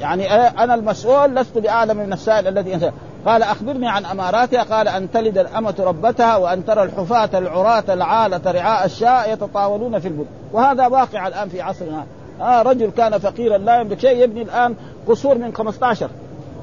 يعني 0.00 0.32
أنا 0.34 0.74
المسؤول 0.74 1.34
لست 1.34 1.58
بأعلم 1.58 1.96
من 1.96 2.12
السائل 2.12 2.48
الذي 2.48 2.92
قال 3.26 3.42
أخبرني 3.42 3.88
عن 3.88 4.04
أماراتها. 4.04 4.62
قال 4.62 4.88
أن 4.88 5.10
تلد 5.10 5.38
الأمة 5.38 5.74
ربتها 5.78 6.36
وأن 6.36 6.64
ترى 6.64 6.82
الحفاة 6.82 7.38
العراة 7.38 7.84
العالة 7.88 8.50
رعاء 8.50 8.86
الشاء 8.86 9.32
يتطاولون 9.32 9.98
في 9.98 10.08
البر. 10.08 10.24
وهذا 10.52 10.86
واقع 10.86 11.26
الآن 11.28 11.48
في 11.48 11.62
عصرنا. 11.62 12.06
آه 12.40 12.62
رجل 12.62 12.90
كان 12.90 13.18
فقيرا 13.18 13.58
لا 13.58 13.80
يملك 13.80 14.00
شيء. 14.00 14.22
يبني 14.22 14.42
الآن 14.42 14.74
قصور 15.08 15.38
من 15.38 15.54
15 15.54 16.10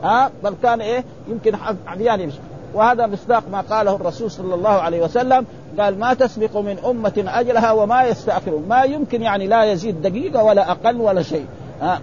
ها 0.03 0.25
آه 0.25 0.31
بل 0.43 0.55
كان 0.63 0.81
إيه؟ 0.81 1.03
يمكن 1.27 1.55
عديان 1.87 2.19
يمشي. 2.19 2.39
وهذا 2.73 3.07
مصداق 3.07 3.43
ما 3.51 3.61
قاله 3.61 3.95
الرسول 3.95 4.31
صلى 4.31 4.55
الله 4.55 4.69
عليه 4.69 5.03
وسلم. 5.03 5.45
قال 5.79 5.99
ما 5.99 6.13
تسبق 6.13 6.57
من 6.57 6.77
أمة 6.85 7.23
أجلها 7.27 7.71
وما 7.71 8.03
يستأخرون. 8.03 8.65
ما 8.69 8.83
يمكن 8.83 9.21
يعني 9.21 9.47
لا 9.47 9.63
يزيد 9.63 10.01
دقيقة 10.01 10.43
ولا 10.43 10.71
أقل 10.71 11.01
ولا 11.01 11.21
شيء. 11.21 11.45
ها 11.81 11.99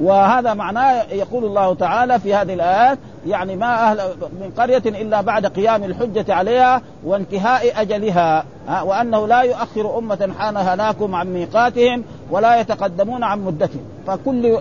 وهذا 0.00 0.54
معناه 0.54 1.02
يقول 1.12 1.44
الله 1.44 1.74
تعالى 1.74 2.18
في 2.18 2.34
هذه 2.34 2.54
الآيات 2.54 2.98
يعني 3.26 3.56
ما 3.56 3.90
أهل 3.90 3.98
من 4.40 4.52
قرية 4.58 4.82
إلا 4.86 5.20
بعد 5.20 5.46
قيام 5.46 5.84
الحجة 5.84 6.34
عليها 6.34 6.82
وانتهاء 7.04 7.80
أجلها. 7.80 8.44
وأنه 8.82 9.26
لا 9.26 9.40
يؤخر 9.40 9.98
أمة 9.98 10.34
حان 10.38 10.56
هلاكهم 10.56 11.14
عن 11.14 11.32
ميقاتهم 11.32 12.04
ولا 12.30 12.60
يتقدمون 12.60 13.22
عن 13.22 13.44
مدتهم. 13.44 13.84
فكل 14.06 14.58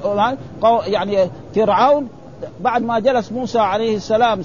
يعني 0.87 1.29
فرعون 1.55 2.07
بعد 2.61 2.81
ما 2.81 2.99
جلس 2.99 3.31
موسى 3.31 3.59
عليه 3.59 3.95
السلام 3.95 4.41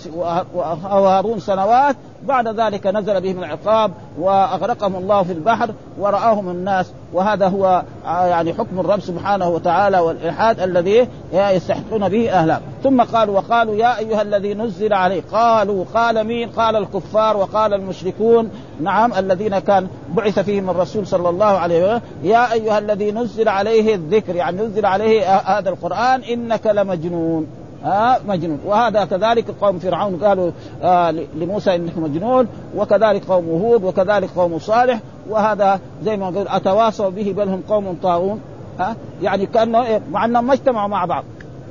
وهارون 0.54 1.40
سنوات 1.40 1.96
بعد 2.22 2.48
ذلك 2.60 2.86
نزل 2.86 3.20
بهم 3.20 3.38
العقاب 3.38 3.92
وأغرقهم 4.18 4.96
الله 4.96 5.22
في 5.22 5.32
البحر 5.32 5.70
ورآهم 5.98 6.48
الناس. 6.48 6.92
وهذا 7.12 7.48
هو 7.48 7.82
آه، 8.06 8.26
يعني 8.26 8.54
حكم 8.54 8.80
الرب 8.80 9.00
سبحانه 9.00 9.48
وتعالى 9.48 9.98
والإلحاد 9.98 10.60
الذي 10.60 11.08
يستحقون 11.32 12.08
به 12.08 12.32
اهله 12.32 12.60
ثم 12.82 13.02
قالوا 13.02 13.36
وقالوا 13.36 13.74
يا 13.74 13.98
أيها 13.98 14.22
الذي 14.22 14.54
نزل 14.54 14.92
عليه 14.92 15.22
قالوا 15.32 15.84
قال 15.94 16.24
مين؟ 16.24 16.50
قال 16.50 16.76
الكفار 16.76 17.36
وقال 17.36 17.74
المشركون. 17.74 18.50
نعم 18.80 19.12
الذين 19.14 19.58
كان 19.58 19.88
بعث 20.08 20.38
فيهم 20.38 20.70
الرسول 20.70 21.06
صلى 21.06 21.28
الله 21.28 21.44
عليه 21.44 21.84
وسلم 21.84 22.00
يا 22.22 22.52
أيها 22.52 22.78
الذي 22.78 23.12
نزل 23.12 23.48
عليه 23.48 23.94
الذكر 23.94 24.36
يعني 24.36 24.62
نزل 24.62 24.86
عليه 24.86 25.36
هذا 25.36 25.70
القرآن 25.70 26.22
إنك 26.22 26.66
لمجنون. 26.66 27.46
ها 27.85 28.19
مجنون. 28.29 28.61
وهذا 28.67 29.05
كذلك 29.05 29.45
قوم 29.61 29.79
فرعون 29.79 30.17
قالوا 30.17 30.50
آه 30.83 31.11
لموسى 31.11 31.75
إنك 31.75 31.99
مجنون 31.99 32.49
وكذلك 32.76 33.25
قوم 33.25 33.49
هود 33.49 33.85
وكذلك 33.85 34.31
قوم 34.37 34.59
صالح 34.59 35.00
وهذا 35.29 35.81
زي 36.03 36.17
ما 36.17 36.26
قلت 36.26 36.49
أتواصوا 36.49 37.09
به 37.09 37.35
بل 37.37 37.49
هم 37.49 37.62
قوم 37.69 37.99
طاغون. 38.03 38.41
ها؟ 38.79 38.97
يعني 39.23 39.47
كأنه 39.47 39.85
إيه؟ 39.85 40.00
مع 40.11 40.25
أنهم 40.25 40.47
ما 40.47 40.53
اجتمعوا 40.53 40.88
مع 40.88 41.05
بعض. 41.05 41.25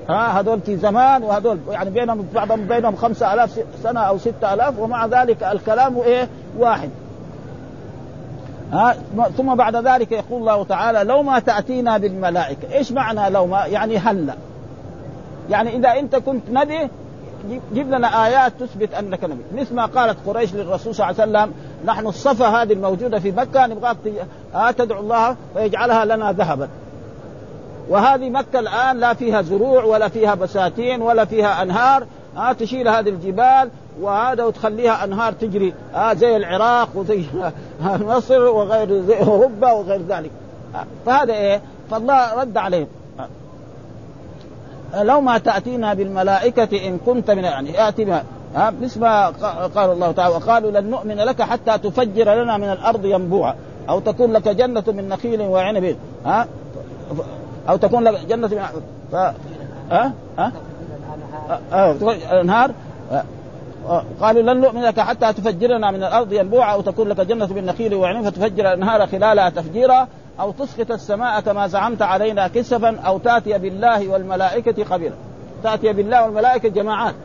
ها؟ 0.09 0.39
هذول 0.39 0.61
في 0.61 0.77
زمان 0.77 1.23
وهذول 1.23 1.57
يعني 1.71 1.89
بينهم 1.89 2.25
بعضهم 2.35 2.67
بينهم 2.67 2.95
خمسة 2.95 3.33
ألاف 3.33 3.59
سنة 3.83 3.99
أو 3.99 4.17
ستة 4.17 4.53
ألاف 4.53 4.79
ومع 4.79 5.05
ذلك 5.05 5.43
الكلام 5.43 5.97
إيه؟ 5.97 6.27
واحد. 6.57 6.89
ها؟ 8.71 8.95
ثم 9.37 9.55
بعد 9.55 9.75
ذلك 9.75 10.11
يقول 10.11 10.41
الله 10.41 10.63
تعالى 10.63 11.03
لو 11.03 11.23
ما 11.23 11.39
تأتينا 11.39 11.97
بالملائكة. 11.97 12.73
إيش 12.73 12.91
معنى 12.91 13.29
لو 13.29 13.45
ما؟ 13.45 13.65
يعني 13.65 13.97
هلا. 13.97 14.33
يعني 15.49 15.75
إذا 15.75 15.99
أنت 15.99 16.15
كنت 16.15 16.43
نبي 16.49 16.89
جيب 17.73 17.91
لنا 17.91 18.25
آيات 18.25 18.53
تثبت 18.59 18.93
أنك 18.93 19.23
نبي. 19.23 19.61
مثل 19.61 19.75
ما 19.75 19.85
قالت 19.85 20.17
قريش 20.27 20.53
للرسول 20.53 20.95
صلى 20.95 21.09
الله 21.09 21.21
عليه 21.21 21.31
وسلم 21.31 21.53
نحن 21.85 22.07
الصفا 22.07 22.45
هذه 22.45 22.73
الموجودة 22.73 23.19
في 23.19 23.31
مكة 23.31 23.67
نبغاك 23.67 23.97
تدعو 24.77 24.99
الله 24.99 25.35
ويجعلها 25.55 26.05
لنا 26.05 26.31
ذهبا. 26.31 26.69
وهذه 27.89 28.29
مكة 28.29 28.59
الآن 28.59 28.97
لا 28.97 29.13
فيها 29.13 29.41
زروع 29.41 29.83
ولا 29.83 30.07
فيها 30.07 30.35
بساتين 30.35 31.01
ولا 31.01 31.25
فيها 31.25 31.61
أنهار. 31.61 32.05
ها 32.37 32.53
تشيل 32.53 32.87
هذه 32.87 33.09
الجبال 33.09 33.69
وهذا 34.01 34.43
وتخليها 34.43 35.03
أنهار 35.03 35.33
تجري. 35.33 35.73
ها 35.93 36.13
زي 36.13 36.35
العراق 36.35 36.89
وزي 36.95 37.23
مصر 38.15 38.41
وغير 38.41 39.01
زي 39.01 39.19
أوروبا 39.19 39.71
وغير 39.71 40.01
ذلك. 40.09 40.31
فهذا 41.05 41.33
إيه؟ 41.33 41.61
فالله 41.91 42.33
رد 42.33 42.57
عليهم. 42.57 42.87
لو 45.01 45.21
ما 45.21 45.37
تأتينا 45.37 45.93
بالملائكة 45.93 46.87
إن 46.87 46.97
كنت 46.97 47.31
من 47.31 47.43
يعني 47.43 47.87
آتي 47.87 48.05
بها. 48.05 48.23
مثل 48.81 48.99
ما 48.99 49.27
قال 49.75 49.91
الله 49.91 50.11
تعالى 50.11 50.35
وقالوا 50.35 50.71
لن 50.71 50.89
نؤمن 50.89 51.15
لك 51.15 51.41
حتى 51.41 51.77
تفجر 51.77 52.33
لنا 52.33 52.57
من 52.57 52.71
الأرض 52.71 53.05
ينبوعا. 53.05 53.55
أو 53.89 53.99
تكون 53.99 54.33
لك 54.33 54.47
جنة 54.47 54.83
من 54.87 55.09
نخيل 55.09 55.41
وعنب. 55.41 55.95
ها؟ 56.25 56.47
أو 57.69 57.77
تكون 57.77 58.03
لك 58.03 58.25
جنة 58.25 58.47
من 58.47 58.61
ف... 59.11 59.15
ها؟ 59.91 60.13
ها؟ 60.37 60.51
الأنهار 62.31 62.71
قالوا 64.21 64.41
لن 64.41 64.61
نؤمن 64.61 64.81
لك 64.81 64.99
حتى 64.99 65.33
تفجر 65.33 65.67
لنا 65.67 65.91
من 65.91 66.03
الأرض 66.03 66.33
ينبوعا 66.33 66.73
أو 66.73 66.81
تكون 66.81 67.07
لك 67.07 67.21
جنة 67.21 67.53
من 67.53 67.65
نخيل 67.65 67.95
وعنب 67.95 68.25
فتفجر 68.25 68.73
الأنهار 68.73 69.07
خلالها 69.07 69.49
تفجيرا. 69.49 70.07
أو 70.39 70.51
تسقط 70.51 70.91
السماء 70.91 71.41
كما 71.41 71.67
زعمت 71.67 72.01
علينا 72.01 72.47
كسفا 72.47 72.99
أو 73.05 73.17
تأتي 73.17 73.57
بالله 73.57 74.07
والملائكة 74.07 74.83
قبيلا. 74.83 75.15
تأتي 75.63 75.93
بالله 75.93 76.25
والملائكة 76.25 76.69
جماعات 76.69 77.15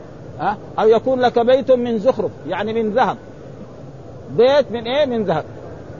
ها؟ 0.40 0.56
أو 0.78 0.88
يكون 0.88 1.20
لك 1.20 1.38
بيت 1.38 1.70
من 1.70 1.98
زخرف 1.98 2.30
يعني 2.48 2.82
من 2.82 2.90
ذهب. 2.90 3.16
بيت 4.30 4.72
من 4.72 4.84
إيه؟ 4.84 5.06
من 5.06 5.24
ذهب. 5.24 5.44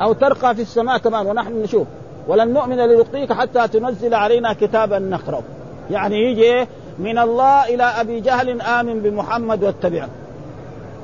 أو 0.03 0.13
ترقى 0.13 0.55
في 0.55 0.63
السماء 0.63 0.99
كمان 0.99 1.27
ونحن 1.27 1.63
نشوف. 1.63 1.87
ولن 2.29 2.53
نؤمن 2.53 2.77
لرقيك 2.77 3.33
حتى 3.33 3.69
تنزل 3.69 4.15
علينا 4.15 4.53
كتابا 4.53 4.99
نقرأ 4.99 5.43
يعني 5.91 6.17
يجي 6.17 6.43
إيه؟ 6.43 6.69
من 6.99 7.19
الله 7.19 7.65
إلى 7.65 7.83
أبي 7.83 8.21
جهل 8.21 8.63
آمن 8.63 9.01
بمحمد 9.01 9.65
واتبعه. 9.65 10.09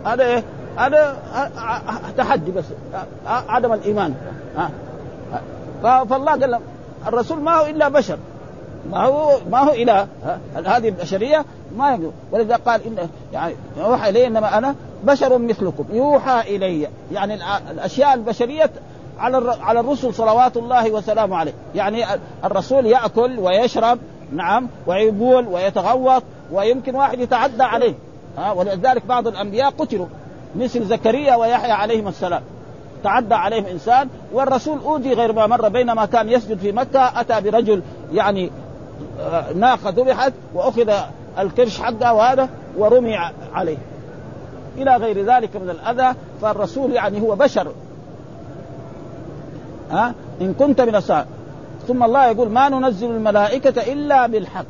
هذا 0.04 0.24
إيه؟ 0.24 0.42
هذا 0.76 1.16
تحدي 2.16 2.50
بس. 2.50 2.64
عدم 3.26 3.72
الإيمان. 3.72 4.14
فالله 5.84 6.32
قال 6.32 6.60
الرسول 7.06 7.40
ما 7.40 7.54
هو 7.54 7.66
إلا 7.66 7.88
بشر. 7.88 8.18
ما 8.90 9.04
هو 9.06 9.38
ما 9.50 9.58
هو 9.58 9.72
اله 9.72 10.08
هذه 10.54 10.88
البشرية؟ 10.88 11.44
ما 11.76 11.90
يقول. 11.90 12.12
ولذا 12.32 12.56
قال 12.56 12.80
ان 12.86 13.08
يعني 13.32 13.54
يوحى 13.78 14.10
إلي 14.10 14.26
إنما 14.26 14.58
أنا 14.58 14.74
بشر 15.04 15.38
مثلكم. 15.38 15.84
يوحى 15.92 16.56
إلي. 16.56 16.88
يعني 17.12 17.34
الأشياء 17.70 18.14
البشرية 18.14 18.70
على 19.18 19.56
على 19.60 19.80
الرسل 19.80 20.14
صلوات 20.14 20.56
الله 20.56 20.90
وسلامه 20.90 21.36
عليه. 21.36 21.52
يعني 21.74 22.04
الرسول 22.44 22.86
يأكل 22.86 23.38
ويشرب 23.38 23.98
نعم 24.32 24.68
ويبول 24.86 25.48
ويتغوط 25.48 26.22
ويمكن 26.52 26.94
واحد 26.94 27.20
يتعدى 27.20 27.62
عليه. 27.62 27.94
ها 28.38 28.52
ولذلك 28.52 29.06
بعض 29.06 29.28
الأنبياء 29.28 29.70
قتلوا 29.70 30.06
مثل 30.56 30.84
زكريا 30.84 31.36
ويحيى 31.36 31.72
عليهم 31.72 32.08
السلام. 32.08 32.42
تعدى 33.04 33.34
عليهم 33.34 33.66
إنسان 33.66 34.08
والرسول 34.32 34.78
أوذي 34.78 35.12
غير 35.12 35.32
ما 35.32 35.46
مر 35.46 35.68
بينما 35.68 36.06
كان 36.06 36.28
يسجد 36.28 36.58
في 36.58 36.72
مكة 36.72 37.20
أتى 37.20 37.50
برجل 37.50 37.82
يعني 38.12 38.50
آه، 39.20 39.52
ناقة 39.52 39.90
ذبحت 39.90 40.32
وأخذ 40.54 40.92
الكرش 41.38 41.80
حقه 41.80 42.14
وهذا 42.14 42.48
ورمي 42.76 43.16
عليه. 43.52 43.76
إلى 44.78 44.96
غير 44.96 45.24
ذلك 45.24 45.56
من 45.56 45.70
الأذى 45.70 46.16
فالرسول 46.42 46.92
يعني 46.92 47.20
هو 47.20 47.36
بشر. 47.36 47.72
ها؟ 49.90 50.14
إن 50.40 50.54
كنت 50.54 50.80
من 50.80 50.96
الصالح. 50.96 51.26
ثم 51.88 52.02
الله 52.02 52.26
يقول 52.26 52.48
ما 52.48 52.68
ننزل 52.68 53.10
الملائكة 53.10 53.92
إلا 53.92 54.26
بالحق. 54.26 54.64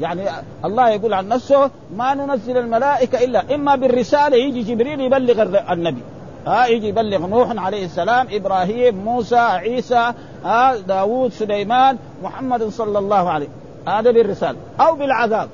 يعني 0.00 0.22
الله 0.64 0.88
يقول 0.88 1.14
عن 1.14 1.28
نفسه 1.28 1.70
ما 1.96 2.14
ننزل 2.14 2.56
الملائكة 2.56 3.24
الا 3.24 3.54
إما 3.54 3.76
بالرسالة 3.76 4.36
يجي 4.36 4.62
جبريل 4.62 5.00
يبلغ 5.00 5.42
النبي. 5.72 6.02
ها 6.46 6.66
يجي 6.66 6.88
يبلغ 6.88 7.26
نوح 7.26 7.64
عليه 7.64 7.84
السلام 7.84 8.26
إبراهيم 8.30 8.94
موسى 9.04 9.36
عيسى 9.36 10.12
ها 10.44 10.76
داوود 10.76 11.32
سليمان 11.32 11.96
محمد 12.22 12.68
صلى 12.68 12.98
الله 12.98 13.30
عليه. 13.30 13.48
هذا 13.88 14.10
بالرساله 14.10 14.58
أو 14.80 14.94
بالعذاب. 14.94 15.48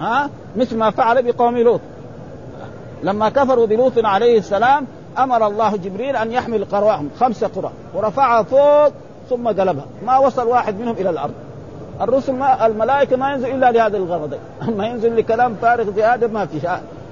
ها 0.00 0.30
مثل 0.56 0.76
ما 0.76 0.90
فعل 0.90 1.22
بقوم 1.22 1.58
لوط. 1.58 1.80
لما 3.02 3.28
كفروا 3.28 3.66
بلوط 3.66 3.92
عليه 4.04 4.38
السلام 4.38 4.86
أمر 5.18 5.46
الله 5.46 5.76
جبريل 5.76 6.16
أن 6.16 6.32
يحمل 6.32 6.64
قرواهم 6.64 7.10
خمسه 7.20 7.50
قرى. 7.56 7.70
ورفعها 7.94 8.42
فوق 8.42 8.92
ثم 9.30 9.48
قلبها 9.48 9.86
ما 10.06 10.18
وصل 10.18 10.46
واحد 10.46 10.80
منهم 10.80 10.94
إلى 10.94 11.10
الأرض. 11.10 11.34
الرسل 12.00 12.32
ما 12.32 12.66
الملائكة 12.66 13.16
ما 13.16 13.32
ينزل 13.32 13.50
إلا 13.50 13.72
لهذا 13.72 13.96
الغرض 13.96 14.38
اما 14.68 14.86
ينزل 14.90 15.16
لكلام 15.16 15.54
فارغ 15.54 15.90
زيادة 15.90 16.26
ما 16.26 16.46
في 16.46 16.60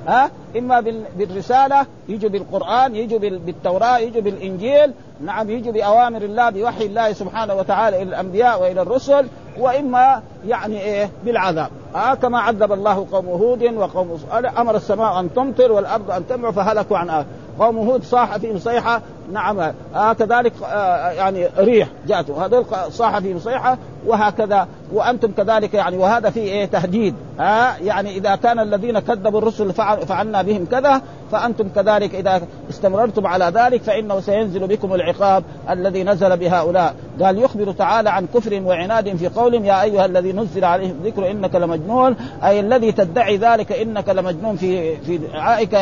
ها? 0.06 0.30
إما 0.56 0.80
بالرسالة 1.16 1.86
يجوا 2.08 2.30
بالقرآن 2.30 2.96
يجوا 2.96 3.18
بالتوراة 3.18 3.98
يجوا 3.98 4.22
بالإنجيل 4.22 4.92
نعم 5.20 5.50
يجوا 5.50 5.72
بأوامر 5.72 6.22
الله 6.22 6.50
بوحي 6.50 6.86
الله 6.86 7.12
سبحانه 7.12 7.54
وتعالى 7.54 7.96
إلى 8.02 8.08
الأنبياء 8.08 8.62
وإلى 8.62 8.82
الرسل 8.82 9.26
وإما 9.58 10.22
يعني 10.46 10.80
إيه؟ 10.80 11.10
بالعذاب. 11.24 11.70
آه 11.94 12.14
كما 12.14 12.38
عذب 12.40 12.72
الله 12.72 13.06
قوم 13.12 13.26
هود 13.26 13.62
وقوم 13.62 14.18
أمر 14.58 14.76
السماء 14.76 15.20
أن 15.20 15.34
تمطر 15.34 15.72
والأرض 15.72 16.10
أن 16.10 16.26
تنبع 16.26 16.50
فهلكوا 16.50 16.98
عن 16.98 17.10
آه. 17.10 17.24
قوم 17.58 17.76
هود 17.76 18.04
صاح 18.04 18.36
فيهم 18.36 18.58
صيحة 18.58 19.02
نعم. 19.32 19.60
آه 19.94 20.12
كذلك 20.12 20.52
آه 20.64 21.10
يعني 21.10 21.48
ريح 21.58 21.88
جاءته 22.06 22.46
هذول 22.46 22.64
صاح 22.90 23.18
فيهم 23.18 23.38
صيحة 23.38 23.78
وهكذا 24.06 24.68
وأنتم 24.92 25.32
كذلك 25.32 25.74
يعني 25.74 25.96
وهذا 25.96 26.30
فيه 26.30 26.42
إيه؟ 26.42 26.66
تهديد. 26.66 27.14
آه 27.40 27.74
يعني 27.82 28.16
إذا 28.16 28.36
كان 28.36 28.58
الذين 28.58 28.98
كذبوا 28.98 29.38
الرسل 29.38 29.72
فعلنا 30.06 30.42
بهم 30.42 30.66
كذا 30.70 31.02
فأنتم 31.32 31.68
كذلك 31.68 32.14
إذا 32.14 32.42
استمررتم 32.70 33.26
على 33.26 33.44
ذلك 33.44 33.82
فإنه 33.82 34.20
سينزل 34.20 34.66
بكم 34.66 34.94
العقاب 34.94 35.44
الذي 35.70 36.04
نزل 36.04 36.36
بهؤلاء. 36.36 36.94
قال 37.22 37.38
يخبر 37.38 37.72
تعالى 37.72 38.10
عن 38.10 38.26
كفر 38.34 38.62
وعناد 38.64 39.16
في 39.16 39.28
قولهم 39.28 39.64
يا 39.64 39.82
أيها 39.82 40.06
نزل 40.32 40.64
عليه 40.64 40.90
الذكر 40.90 41.30
إنك 41.30 41.54
لمجنون 41.54 42.16
أي 42.44 42.60
الذي 42.60 42.92
تدعي 42.92 43.36
ذلك 43.36 43.72
إنك 43.72 44.08
لمجنون 44.08 44.56
في 44.56 44.96
في 44.96 45.18
دعائك 45.18 45.78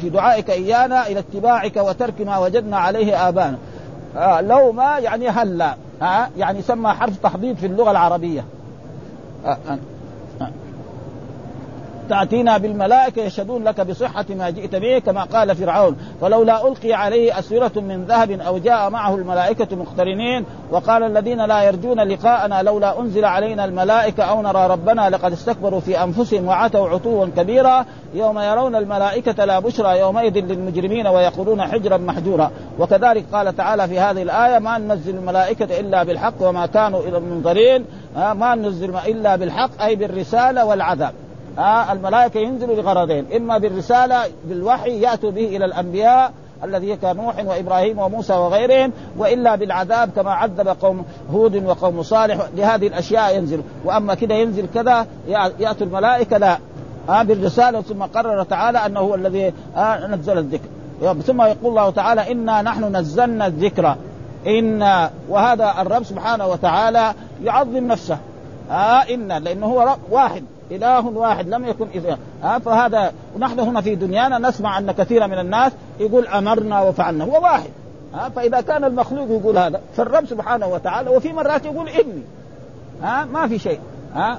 في 0.00 0.08
دعائك 0.08 0.50
إيانا 0.50 1.06
إلى 1.06 1.18
اتباعك 1.18 1.76
وترك 1.76 2.20
ما 2.20 2.38
وجدنا 2.38 2.76
عليه 2.76 3.28
ابانا 3.28 3.58
آه 4.16 4.40
لو 4.40 4.72
ما 4.72 4.98
يعني 4.98 5.28
هلا 5.28 5.76
آه 6.02 6.28
يعني 6.36 6.58
يسمى 6.58 6.88
حرف 6.88 7.18
تحضيض 7.18 7.56
في 7.56 7.66
اللغة 7.66 7.90
العربية 7.90 8.44
آه 9.46 9.58
آه. 9.68 9.78
تأتينا 12.08 12.58
بالملائكة 12.58 13.22
يشهدون 13.22 13.64
لك 13.64 13.80
بصحة 13.80 14.24
ما 14.30 14.50
جئت 14.50 14.76
به 14.76 14.98
كما 14.98 15.24
قال 15.24 15.56
فرعون. 15.56 15.96
فلولا 16.20 16.68
ألقي 16.68 16.92
عليه 16.92 17.38
أسورة 17.38 17.72
من 17.76 18.04
ذهب 18.04 18.30
أو 18.30 18.58
جاء 18.58 18.90
معه 18.90 19.14
الملائكة 19.14 19.76
مقترنين 19.76 20.44
وقال 20.70 21.02
الذين 21.02 21.44
لا 21.44 21.62
يرجون 21.62 22.00
لقاءنا 22.00 22.62
لولا 22.62 23.00
أنزل 23.00 23.24
علينا 23.24 23.64
الملائكة 23.64 24.24
أو 24.24 24.42
نرى 24.42 24.66
ربنا 24.66 25.10
لقد 25.10 25.32
استكبروا 25.32 25.80
في 25.80 26.02
أنفسهم 26.02 26.48
وعتوا 26.48 26.88
عتوا 26.88 27.26
كبيرا. 27.36 27.84
يوم 28.14 28.38
يرون 28.38 28.76
الملائكة 28.76 29.44
لا 29.44 29.58
بشرى 29.58 29.98
يومئذ 29.98 30.38
للمجرمين 30.38 31.06
ويقولون 31.06 31.62
حجرا 31.62 31.96
محجورا. 31.96 32.50
وكذلك 32.78 33.24
قال 33.32 33.56
تعالى 33.56 33.88
في 33.88 33.98
هذه 33.98 34.22
الآية 34.22 34.58
ما 34.58 34.78
ننزل 34.78 35.16
الملائكة 35.16 35.80
إلا 35.80 36.02
بالحق 36.02 36.34
وما 36.40 36.66
كانوا 36.66 37.00
إلى 37.00 37.18
المنظرين 37.18 37.84
ما 38.16 38.54
ننزل 38.54 38.96
إلا 38.96 39.36
بالحق 39.36 39.82
أي 39.82 39.96
بالرسالة 39.96 40.64
والعذاب. 40.64 41.12
آه 41.58 41.92
الملائكة 41.92 42.40
ينزلوا 42.40 42.76
لغرضين 42.76 43.26
إما 43.36 43.58
بالرسالة 43.58 44.22
بالوحي 44.44 45.00
يأتوا 45.00 45.30
به 45.30 45.56
إلى 45.56 45.64
الأنبياء 45.64 46.32
الذي 46.64 46.96
كان 46.96 47.16
نوح 47.16 47.44
وإبراهيم 47.44 47.98
وموسى 47.98 48.32
وغيرهم 48.32 48.92
وإلا 49.18 49.56
بالعذاب 49.56 50.10
كما 50.16 50.32
عذب 50.32 50.68
قوم 50.68 51.04
هود 51.32 51.64
وقوم 51.64 52.02
صالح. 52.02 52.38
لهذه 52.56 52.86
الأشياء 52.86 53.36
ينزل. 53.36 53.62
وأما 53.84 54.14
كده 54.14 54.34
ينزل 54.34 54.66
كذا 54.74 55.06
يأتوا 55.58 55.86
الملائكة 55.86 56.38
لا. 56.38 56.58
آه 57.08 57.22
بالرسالة. 57.22 57.82
ثم 57.82 58.02
قرر 58.02 58.42
تعالى 58.42 58.78
أنه 58.78 59.00
هو 59.00 59.14
الذي 59.14 59.52
آه 59.76 60.06
نزل 60.06 60.38
الذكر. 60.38 60.68
ثم 61.26 61.42
يقول 61.42 61.70
الله 61.70 61.90
تعالى 61.90 62.32
إنا 62.32 62.62
نحن 62.62 62.96
نزلنا 62.96 63.46
الذكر. 63.46 63.96
إنا 64.46 65.10
وهذا 65.28 65.74
الرب 65.80 66.02
سبحانه 66.02 66.46
وتعالى 66.46 67.14
يعظم 67.44 67.86
نفسه. 67.86 68.18
آه 68.70 69.02
إن 69.14 69.32
لأنه 69.32 69.66
هو 69.66 69.80
رب 69.80 69.98
واحد. 70.10 70.44
إله 70.70 71.06
واحد 71.06 71.48
لم 71.48 71.64
يكن 71.64 71.86
إله 71.94 72.18
آه 72.44 72.58
فهذا 72.58 73.12
نحن 73.38 73.60
هنا 73.60 73.80
في 73.80 73.94
دنيانا 73.94 74.48
نسمع 74.48 74.78
أن 74.78 74.92
كثير 74.92 75.26
من 75.26 75.38
الناس 75.38 75.72
يقول 76.00 76.26
أمرنا 76.26 76.82
وفعلنا 76.82 77.24
هو 77.24 77.42
واحد. 77.42 77.70
آه 78.14 78.28
فإذا 78.28 78.60
كان 78.60 78.84
المخلوق 78.84 79.30
يقول 79.30 79.58
هذا 79.58 79.80
فالرب 79.96 80.26
سبحانه 80.26 80.66
وتعالى 80.66 81.10
وفي 81.10 81.32
مرات 81.32 81.64
يقول 81.64 81.88
إني. 81.88 82.22
آه 83.04 83.24
ما 83.24 83.48
في 83.48 83.58
شيء. 83.58 83.78
آه 84.16 84.38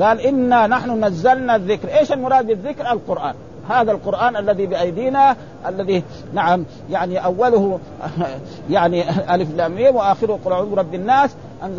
قال 0.00 0.20
إنا 0.20 0.66
نحن 0.66 1.04
نزلنا 1.04 1.56
الذكر. 1.56 1.98
إيش 1.98 2.12
المراد 2.12 2.46
بالذكر؟ 2.46 2.92
القرآن. 2.92 3.34
هذا 3.68 3.92
القرآن 3.92 4.36
الذي 4.36 4.66
بأيدينا 4.66 5.36
الذي 5.68 6.02
نعم 6.34 6.64
يعني 6.90 7.24
أوله 7.24 7.78
يعني 8.70 9.10
ألف 9.34 9.56
لام 9.56 9.94
وآخره 9.96 10.38
قل 10.44 10.52
أعوذ 10.52 10.70
برب 10.70 10.94
الناس. 10.94 11.30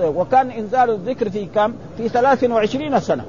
وكان 0.04 0.52
إنزال 0.52 0.89
الذكر 0.89 1.30
في 1.30 1.46
كم؟ 1.46 1.74
في 1.98 2.10
23 2.10 3.00
سنة. 3.00 3.26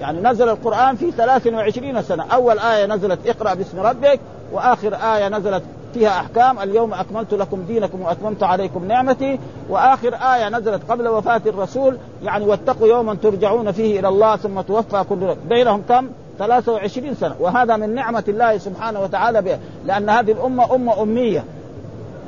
يعني 0.00 0.20
نزل 0.20 0.48
القرآن 0.48 0.96
في 0.96 1.10
23 1.10 2.02
سنة. 2.02 2.24
أول 2.32 2.58
آية 2.58 2.86
نزلت 2.86 3.18
اقرأ 3.26 3.54
باسم 3.54 3.80
ربك 3.80 4.20
وآخر 4.52 4.94
آية 4.94 5.28
نزلت 5.28 5.62
فيها 5.94 6.08
أحكام 6.20 6.58
اليوم 6.58 6.94
أكملت 6.94 7.34
لكم 7.34 7.62
دينكم 7.62 8.02
وأتممت 8.02 8.42
عليكم 8.42 8.84
نعمتي. 8.84 9.38
وآخر 9.68 10.14
آية 10.14 10.48
نزلت 10.48 10.90
قبل 10.90 11.08
وفاة 11.08 11.42
الرسول 11.46 11.96
يعني 12.22 12.44
واتقوا 12.44 12.88
يوما 12.88 13.14
ترجعون 13.14 13.72
فيه 13.72 14.00
إلى 14.00 14.08
الله 14.08 14.36
ثم 14.36 14.60
توفى 14.60 15.04
كل 15.08 15.36
بينهم 15.48 15.82
كم؟ 15.88 16.08
23 16.38 17.14
سنة. 17.14 17.34
وهذا 17.40 17.76
من 17.76 17.94
نعمة 17.94 18.24
الله 18.28 18.58
سبحانه 18.58 19.00
وتعالى 19.00 19.42
بها 19.42 19.58
لأن 19.86 20.08
هذه 20.10 20.32
الأمة 20.32 20.74
أمة 20.74 21.02
أمية. 21.02 21.44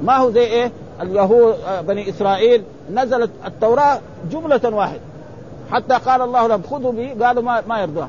ما 0.02 0.16
هو 0.16 0.30
زي 0.30 0.44
إيه؟ 0.44 0.72
اليهود 1.02 1.54
بني 1.80 2.10
إسرائيل 2.10 2.62
نزلت 2.92 3.30
التوراة 3.46 3.98
جملة 4.30 4.60
واحدة. 4.64 5.00
حتى 5.70 5.94
قال 5.94 6.22
الله 6.22 6.46
لهم 6.46 6.62
خذوا 6.70 6.92
به 6.92 7.26
قالوا 7.26 7.42
ما 7.42 7.62
ما 7.68 7.80
يرضون. 7.80 8.08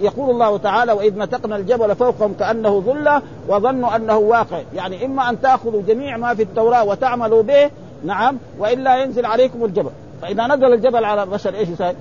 يقول 0.00 0.30
الله 0.30 0.58
تعالى 0.58 0.92
وإذ 0.92 1.18
نتقنا 1.18 1.56
الجبل 1.56 1.94
فوقهم 1.94 2.34
كأنه 2.38 2.80
ظلة 2.80 3.22
وظنوا 3.48 3.96
أنه 3.96 4.16
واقع. 4.16 4.60
يعني 4.74 5.04
إما 5.04 5.30
أن 5.30 5.40
تأخذوا 5.40 5.82
جميع 5.82 6.16
ما 6.16 6.34
في 6.34 6.42
التوراة 6.42 6.84
وتعملوا 6.84 7.42
به 7.42 7.70
نعم 8.04 8.38
وإلا 8.58 8.96
ينزل 8.96 9.26
عليكم 9.26 9.64
الجبل. 9.64 9.90
فإذا 10.22 10.46
نزل 10.46 10.72
الجبل 10.72 11.04
على 11.04 11.22
البشر 11.22 11.54
إيش 11.54 11.68
يسوي؟ 11.68 11.94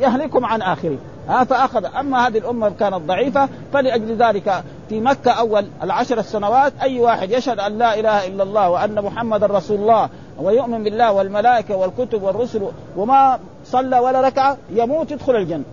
يهلكم 0.00 0.44
عن 0.44 0.62
اخره 0.62 0.96
ها؟ 1.28 1.44
فأخذ. 1.44 1.84
أما 1.84 2.26
هذه 2.26 2.38
الأمة 2.38 2.70
كانت 2.80 2.94
ضعيفة 2.94 3.48
فلأجل 3.72 4.16
ذلك 4.16 4.62
في 4.88 5.00
مكة 5.00 5.30
أول 5.30 5.66
العشر 5.82 6.18
السنوات 6.18 6.72
أي 6.82 7.00
واحد 7.00 7.30
يشهد 7.30 7.58
أن 7.58 7.78
لا 7.78 8.00
إله 8.00 8.26
إلا 8.26 8.42
الله 8.42 8.70
وأن 8.70 9.02
محمدا 9.02 9.46
رسول 9.46 9.78
الله 9.78 10.08
ويؤمن 10.38 10.84
بالله 10.84 11.12
والملائكة 11.12 11.76
والكتب 11.76 12.22
والرسل 12.22 12.62
وما 12.96 13.38
صلى 13.70 13.98
ولا 13.98 14.20
ركعة 14.20 14.56
يموت 14.70 15.10
يدخل 15.10 15.36
الجنة. 15.36 15.64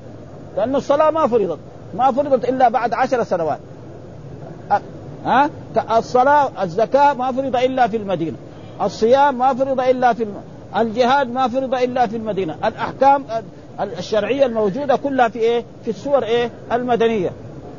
لأن 0.58 0.76
الصلاة 0.76 1.12
ما 1.12 1.28
فرضت. 1.28 1.60
ما 1.98 2.12
فرضت 2.12 2.50
إلا 2.50 2.70
بعد 2.70 2.94
عشر 2.94 3.24
سنوات. 3.24 3.60
ها؟ 5.26 5.50
الصلاة 5.98 6.64
الزكاة 6.64 7.14
ما 7.14 7.32
فرض 7.32 7.56
إلا 7.56 7.88
في 7.88 7.98
المدينة. 7.98 8.38
الصيام 8.82 9.38
ما 9.38 9.54
فرض 9.54 9.80
إلا 9.80 10.14
في 10.14 10.24
الم... 10.24 10.36
الجهاد 10.78 11.32
ما 11.32 11.48
فرض 11.48 11.74
إلا 11.76 12.08
في 12.08 12.18
المدينة. 12.18 12.56
الأحكام 12.66 13.24
الشرعية 13.80 14.46
الموجودة 14.46 14.96
كلها 14.96 15.28
في 15.28 15.40
إيه؟ 15.40 15.64
في 15.84 15.90
السور 15.90 16.24
إيه؟ 16.24 16.52
المدنية. 16.72 17.32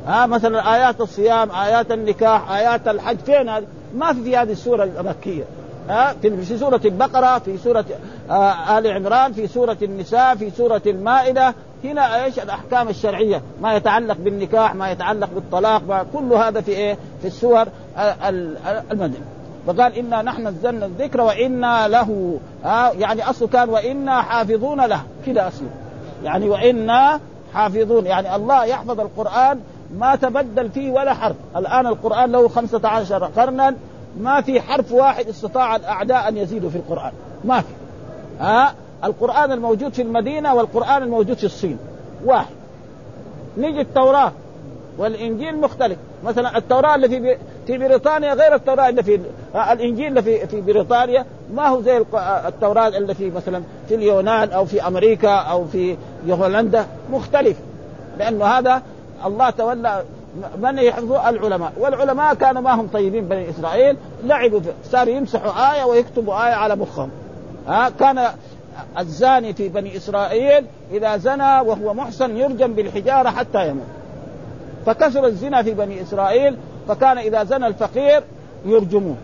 ها؟ 0.07 0.26
مثلا 0.26 0.74
آيات 0.74 1.00
الصيام 1.00 1.50
آيات 1.50 1.92
النكاح 1.92 2.50
آيات 2.50 2.88
الحج 2.88 3.18
فين 3.18 3.48
هذه؟ 3.48 3.64
ما 3.94 4.12
في 4.12 4.22
في 4.22 4.37
هذه 4.37 4.52
السورة 4.52 4.85
المكية 4.85 5.44
ها 5.88 6.12
في 6.22 6.59
سورة 6.59 6.81
البقرة 6.85 7.38
في 7.38 7.59
سورة 7.59 7.85
آه 8.31 8.79
آل 8.79 8.87
عمران 8.87 9.33
في 9.33 9.46
سورة 9.46 9.77
النساء 9.83 10.35
في 10.35 10.51
سورة 10.51 10.83
المائدة. 10.87 11.55
هنا 11.85 12.25
إيش؟ 12.25 12.38
الأحكام 12.38 12.88
الشرعية. 12.88 13.42
ما 13.62 13.75
يتعلق 13.77 14.16
بالنكاح 14.16 14.75
ما 14.75 14.90
يتعلق 14.90 15.29
بالطلاق 15.35 15.83
ما 15.88 16.07
كل 16.12 16.33
هذا 16.33 16.61
في 16.61 16.70
إيه؟ 16.72 16.99
في 17.20 17.27
السور 17.27 17.64
المدنيه 18.92 19.25
فقال 19.66 19.99
إنا 19.99 20.22
نحن 20.22 20.46
نزلنا 20.46 20.87
الذكر 20.87 21.20
وإنا 21.20 21.88
له 21.88 22.38
آه 22.64 22.90
يعني 22.90 23.31
اصله 23.31 23.49
كان 23.49 23.68
وإنا 23.68 24.22
حافظون 24.22 24.81
له. 24.81 25.01
كده 25.27 25.49
أصله. 25.49 25.68
يعني 26.25 26.49
وإنا 26.49 27.20
حافظون. 27.55 28.07
يعني 28.07 28.37
الله 28.37 28.64
يحفظ 28.64 29.01
القرآن 29.01 29.61
ما 29.99 30.16
تبدل 30.16 30.70
فيه 30.70 30.90
ولا 30.90 31.14
حرف. 31.14 31.37
الآن 31.57 31.87
القرآن 31.87 32.33
له 32.33 32.49
خمسة 32.49 32.81
عشر 32.85 33.25
قرنا. 33.25 33.75
ما 34.20 34.40
في 34.40 34.61
حرف 34.61 34.92
واحد 34.92 35.29
استطاع 35.29 35.76
الأعداء 35.76 36.29
أن 36.29 36.37
يزيدوا 36.37 36.70
في 36.70 36.76
القرآن. 36.76 37.12
ما 37.44 37.61
في. 37.61 37.72
ها؟ 38.40 38.74
القرآن 39.05 39.52
الموجود 39.52 39.92
في 39.92 40.02
المدينة 40.02 40.55
والقرآن 40.55 41.02
الموجود 41.02 41.37
في 41.37 41.44
الصين. 41.44 41.79
واحد. 42.24 42.55
نيجي 43.59 43.81
التوراة 43.81 44.33
والإنجيل 44.98 45.61
مختلف. 45.61 45.98
مثلا 46.24 46.59
التوراة 46.59 46.94
اللي 46.94 47.09
في 47.09 47.37
في 47.66 47.79
بريطانيا 47.79 48.35
غير 48.35 48.55
التوراة 48.55 48.88
اللي 48.88 49.02
في 49.02 49.20
الإنجيل 49.72 50.07
اللي 50.07 50.22
في 50.22 50.46
في 50.46 50.61
بريطانيا 50.61 51.24
ما 51.55 51.68
هو 51.68 51.83
زي 51.83 52.05
التوراة 52.46 52.88
اللي 52.88 53.14
في 53.14 53.31
مثلا 53.31 53.62
في 53.88 53.94
اليونان 53.94 54.50
أو 54.52 54.64
في 54.64 54.87
أمريكا 54.87 55.35
أو 55.35 55.64
في 55.64 55.96
هولندا. 56.31 56.87
مختلف. 57.12 57.57
لأنه 58.18 58.44
هذا 58.44 58.83
الله 59.26 59.50
تولى 59.50 60.05
من 60.59 60.79
يحفظه؟ 60.79 61.29
العلماء. 61.29 61.72
والعلماء 61.79 62.35
كانوا 62.35 62.62
ما 62.62 62.75
هم 62.75 62.88
طيبين 62.92 63.29
بني 63.29 63.51
إسرائيل. 63.51 63.96
لعبوا 64.25 64.61
صاروا 64.85 65.14
يمسحوا 65.14 65.75
آية 65.75 65.85
ويكتبوا 65.85 66.35
آية 66.35 66.55
على 66.55 66.77
مخهم. 66.77 67.11
ها؟ 67.68 67.88
كان 67.88 68.27
الزاني 68.99 69.53
في 69.53 69.68
بني 69.68 69.96
إسرائيل 69.96 70.64
إذا 70.92 71.16
زنى 71.16 71.61
وهو 71.61 71.94
محسن 71.94 72.37
يرجم 72.37 72.72
بالحجارة 72.72 73.31
حتى 73.31 73.68
يموت. 73.68 73.87
فكثر 74.87 75.27
الزنا 75.27 75.62
في 75.62 75.75
بني 75.75 76.03
إسرائيل 76.03 76.57
فكان 76.88 77.18
إذا 77.18 77.44
زنى 77.44 77.66
الفقير 77.66 78.22
يرجموه 78.64 79.16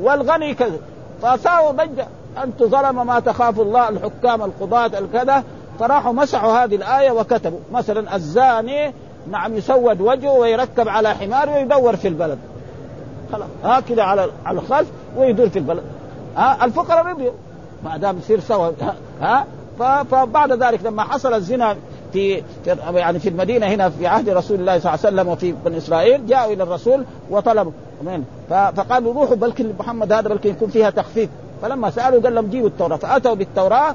والغني 0.00 0.54
كذا 0.54 0.78
فصاروا 1.22 1.70
ضجة. 1.70 2.06
انت 2.44 2.62
ظلم 2.62 3.06
ما 3.06 3.20
تخاف 3.20 3.60
الله 3.60 3.88
الحكام 3.88 4.42
القضاة 4.42 4.98
الكذا. 4.98 5.44
فراحوا 5.80 6.12
مسحوا 6.12 6.64
هذه 6.64 6.74
الآية 6.74 7.10
وكتبوا. 7.10 7.58
مثلا 7.72 8.16
الزاني 8.16 8.92
نعم 9.30 9.56
يسود 9.56 10.00
وجهه 10.00 10.32
ويركب 10.32 10.88
على 10.88 11.14
حمار 11.14 11.50
ويدور 11.50 11.96
في 11.96 12.08
البلد. 12.08 12.38
خلاص 13.32 13.48
ها 13.64 13.80
كذا 13.80 14.02
على 14.02 14.30
على 14.44 14.58
الخلف 14.58 14.88
ويدور 15.16 15.48
في 15.48 15.58
البلد. 15.58 15.82
ها 16.36 16.64
الفقراء 16.64 17.06
رضيوا 17.06 17.32
ما 17.84 17.96
دام 17.96 18.18
يصير 18.18 18.40
سوا 18.40 18.70
ها 19.20 19.46
فبعد 20.10 20.52
ذلك 20.52 20.84
لما 20.84 21.02
حصل 21.02 21.34
الزنا 21.34 21.76
في, 22.12 22.42
يعني 22.94 23.18
في 23.18 23.28
المدينة 23.28 23.66
هنا 23.66 23.90
في 23.90 24.06
عهد 24.06 24.28
رسول 24.28 24.60
الله 24.60 24.78
صلى 24.78 24.94
الله 24.94 25.06
عليه 25.06 25.16
وسلم 25.16 25.28
وفي 25.28 25.54
بني 25.64 25.78
إسرائيل 25.78 26.26
جاءوا 26.26 26.52
إلى 26.52 26.62
الرسول 26.62 27.04
وطلبوا. 27.30 27.72
فقالوا 28.50 29.14
روحوا 29.14 29.36
بلكن 29.36 29.72
محمد 29.78 30.12
هذا 30.12 30.28
بلكن 30.28 30.50
يكون 30.50 30.68
فيها 30.68 30.90
تخفيف. 30.90 31.30
فلما 31.62 31.90
سألوا 31.90 32.22
قال 32.22 32.34
لهم 32.34 32.46
جيبوا 32.46 32.68
التوراة. 32.68 32.96
فأتوا 32.96 33.34
بالتوراة 33.34 33.94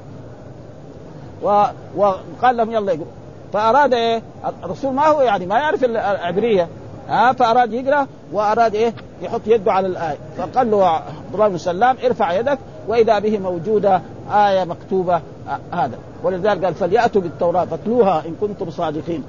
و... 1.43 1.63
وقال 1.95 2.57
لهم 2.57 2.71
يلا 2.71 2.91
يقروا 2.91 3.07
فأراد 3.53 3.93
إيه؟ 3.93 4.21
الرسول 4.63 4.93
ما 4.93 5.07
هو 5.07 5.21
يعني 5.21 5.45
ما 5.45 5.57
يعرف 5.57 5.83
العبرية. 5.83 6.67
ها 7.09 7.33
فأراد 7.33 7.73
يقرأ 7.73 8.07
وأراد 8.31 8.75
إيه؟ 8.75 8.93
يحط 9.21 9.41
يده 9.45 9.71
على 9.71 9.87
الآية. 9.87 10.17
فقال 10.37 10.71
له 10.71 10.87
عبد 10.87 11.33
الله 11.33 11.47
بن 11.47 11.57
سلام 11.57 11.97
ارفع 12.05 12.33
يدك 12.33 12.59
وإذا 12.87 13.19
به 13.19 13.37
موجودة 13.37 14.01
آية 14.33 14.63
مكتوبة 14.63 15.21
هذا. 15.71 15.97
ولذلك 16.23 16.65
قال 16.65 16.73
فليأتوا 16.73 17.21
بالتوراة 17.21 17.65
فاتلوها 17.65 18.23
إن 18.27 18.35
كنتم 18.41 18.69
صادقين. 18.69 19.23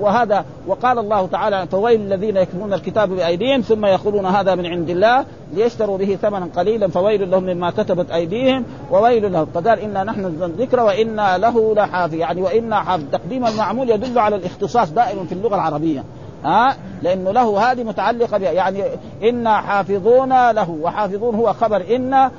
وهذا 0.00 0.44
وقال 0.66 0.98
الله 0.98 1.26
تعالى 1.26 1.66
فويل 1.66 2.00
الذين 2.00 2.36
يكتبون 2.36 2.72
الكتاب 2.72 3.08
بأيديهم 3.08 3.60
ثم 3.60 3.86
يقولون 3.86 4.26
هذا 4.26 4.54
من 4.54 4.66
عند 4.66 4.90
الله 4.90 5.24
ليشتروا 5.54 5.98
به 5.98 6.18
ثمنا 6.22 6.48
قليلا 6.56 6.88
فويل 6.88 7.30
لهم 7.30 7.42
مما 7.42 7.70
كتبت 7.70 8.10
أيديهم 8.10 8.64
وويل 8.90 9.32
لهم. 9.32 9.46
فقال 9.54 9.78
إنا 9.80 10.04
نحن 10.04 10.24
الذكر 10.24 10.80
وإنا 10.80 11.38
له 11.38 11.74
لحافظ. 11.74 12.14
يعني 12.14 12.42
وإنا 12.42 12.80
حافظ. 12.80 13.04
تقديم 13.12 13.46
المعمول 13.46 13.90
يدل 13.90 14.18
على 14.18 14.36
الاختصاص 14.36 14.90
دائما 14.90 15.24
في 15.24 15.32
اللغة 15.32 15.54
العربية. 15.54 16.04
ها؟ 16.44 16.76
لأنه 17.02 17.30
له 17.30 17.72
هذه 17.72 17.82
متعلقة 17.82 18.38
بها. 18.38 18.50
يعني 18.50 18.82
إنا 19.22 19.60
حافظون 19.60 20.50
له 20.50 20.70
وحافظون 20.70 21.34
هو 21.34 21.52
خبر 21.52 21.96
ان 21.96 22.30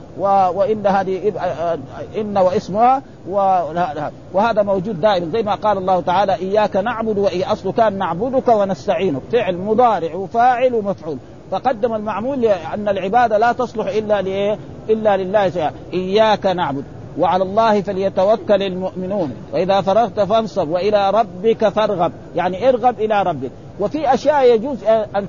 وإن 0.55 0.87
هذه 0.87 1.33
ان 2.17 2.37
واسمها 2.37 3.01
وهذا 4.33 4.63
موجود 4.63 5.01
دائما. 5.01 5.31
زي 5.31 5.43
ما 5.43 5.55
قال 5.55 5.77
الله 5.77 6.01
تعالى 6.01 6.35
إياك 6.35 6.75
نعبد 6.75 7.17
واي 7.17 7.45
أصل 7.45 7.73
كان 7.73 7.97
نعبدك 7.97 8.47
ونستعينك. 8.47 9.21
فعل 9.31 9.57
مضارع 9.57 10.15
وفاعل 10.15 10.73
ومفعول 10.73 11.17
فقدم 11.51 11.93
المعمول 11.93 12.41
لأن 12.41 12.89
العباده 12.89 13.37
لا 13.37 13.51
تصلح 13.51 13.87
إلا 13.87 14.21
لإيه؟ 14.21 14.57
إلا 14.89 15.17
لله 15.17 15.49
تعالى 15.49 15.75
إياك 15.93 16.45
نعبد 16.45 16.83
وعلى 17.19 17.43
الله 17.43 17.81
فليتوكل 17.81 18.63
المؤمنون. 18.63 19.35
وإذا 19.53 19.81
فرغت 19.81 20.19
فانصب 20.19 20.69
وإلى 20.69 21.09
ربك 21.09 21.69
فارغب. 21.69 22.11
يعني 22.35 22.69
ارغب 22.69 22.99
إلى 22.99 23.23
ربك. 23.23 23.51
وفي 23.79 24.13
أشياء 24.13 24.55
يجوز 24.55 24.83
أن 25.15 25.27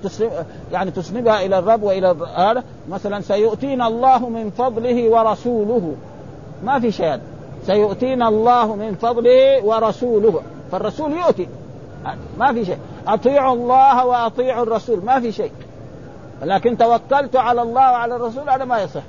يعني 0.73 0.91
تسلمها 0.91 1.47
إلى 1.47 1.59
الرب 1.59 1.83
وإلى 1.83 2.17
هذا. 2.37 2.63
مثلا 2.89 3.21
سيؤتينا 3.21 3.87
الله 3.87 4.29
من 4.29 4.51
فضله 4.51 5.11
ورسوله. 5.11 5.95
ما 6.65 6.81
في 6.81 6.93
شيء. 6.93 7.19
سيؤتينا 7.67 8.29
الله 8.29 8.75
من 8.75 8.95
فضله 8.95 9.65
ورسوله. 9.65 10.43
فالرسول 10.73 11.13
يؤتي. 11.13 11.49
ما 12.39 12.53
في 12.53 12.65
شيء. 12.65 12.79
أطيعوا 13.07 13.55
الله 13.55 14.07
وأطيعوا 14.07 14.63
الرسول. 14.63 15.05
ما 15.05 15.21
في 15.21 15.33
شيء. 15.33 15.53
لكن 16.43 16.79
توكلت 16.79 17.37
على 17.37 17.63
الله 17.63 17.93
وعلى 17.93 18.17
الرسول 18.17 18.51
هذا 18.51 18.65
ما 18.65 18.83
يصح. 18.83 19.03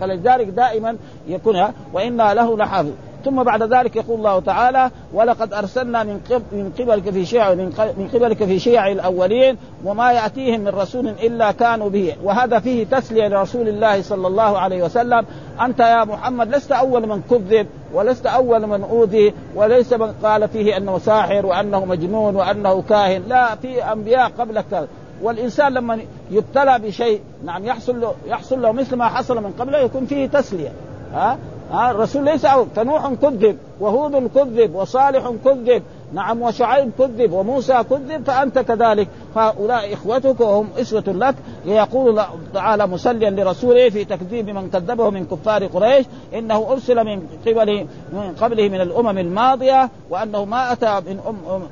فلذلك 0.00 0.46
دائما 0.46 0.96
يكون 1.28 1.64
وإنا 1.92 2.34
له 2.34 2.56
لحافظ. 2.56 2.92
ثم 3.24 3.42
بعد 3.42 3.62
ذلك 3.62 3.96
يقول 3.96 4.18
الله 4.18 4.40
تعالى 4.40 4.90
ولقد 5.12 5.52
أرسلنا 5.52 6.02
من 6.02 6.20
من 6.52 6.72
قبلك 6.78 7.10
في 7.10 7.24
شيع 7.24 7.54
من 7.54 8.08
قبلك 8.14 8.44
في 8.44 8.58
شيع 8.58 8.88
الأولين 8.88 9.56
وما 9.84 10.12
يأتيهم 10.12 10.60
من 10.60 10.68
رسول 10.68 11.08
إلا 11.08 11.52
كانوا 11.52 11.88
به 11.88 12.14
وهذا 12.24 12.58
فيه 12.58 12.84
تسلية 12.84 13.28
لرسول 13.28 13.68
الله 13.68 14.02
صلى 14.02 14.26
الله 14.26 14.58
عليه 14.58 14.82
وسلم 14.82 15.26
أنت 15.60 15.80
يا 15.80 16.04
محمد 16.04 16.54
لست 16.54 16.72
أول 16.72 17.06
من 17.08 17.22
كذب 17.30 17.66
ولست 17.94 18.26
أول 18.26 18.66
من 18.66 18.82
أوذي 18.82 19.34
وليس 19.54 19.92
من 19.92 20.12
قال 20.22 20.48
فيه 20.48 20.76
أنه 20.76 20.98
ساحر 20.98 21.46
وأنه 21.46 21.84
مجنون 21.84 22.36
وأنه 22.36 22.82
كاهن. 22.82 23.22
لا 23.28 23.54
في 23.54 23.84
أنبياء 23.84 24.30
قبلك. 24.38 24.88
والإنسان 25.22 25.72
لما 25.72 26.00
يبتلى 26.30 26.78
بشيء 26.78 27.20
نعم 27.44 27.64
يحصل 27.64 28.00
له 28.00 28.14
يحصل 28.26 28.62
له 28.62 28.72
مثل 28.72 28.96
ما 28.96 29.08
حصل 29.08 29.42
من 29.42 29.52
قبله 29.58 29.78
يكون 29.78 30.06
فيه 30.06 30.26
تسلية. 30.26 30.72
ها؟ 31.12 31.38
ها 31.70 31.90
الرسول 31.90 32.24
ليس 32.24 32.44
أول 32.44 32.66
فنوح 32.76 33.12
كذب 33.22 33.58
وهود 33.80 34.30
كذب 34.34 34.74
وصالح 34.74 35.32
كذب 35.44 35.82
نعم 36.12 36.42
وشعيب 36.42 36.90
كذب 36.98 37.32
وموسى 37.32 37.84
كذب 37.90 38.24
فأنت 38.26 38.58
كذلك. 38.58 39.08
هؤلاء 39.36 39.94
إخوتك 39.94 40.40
وهم 40.40 40.68
أسوة 40.78 41.04
لك. 41.06 41.34
يقول 41.66 42.20
تعالى 42.54 42.86
مسليا 42.86 43.30
لرسوله 43.30 43.90
في 43.90 44.04
تكذيب 44.04 44.50
من 44.50 44.70
كذبه 44.70 45.10
من 45.10 45.26
كفار 45.26 45.66
قريش 45.66 46.06
إنه 46.34 46.66
أرسل 46.70 47.04
من 47.04 47.22
قبله 47.46 47.86
من 48.12 48.34
قبله 48.40 48.68
من 48.68 48.80
الأمم 48.80 49.18
الماضية 49.18 49.90
وأنه 50.10 50.44
ما 50.44 50.72
أتى 50.72 51.00
من 51.06 51.20
أم 51.28 51.62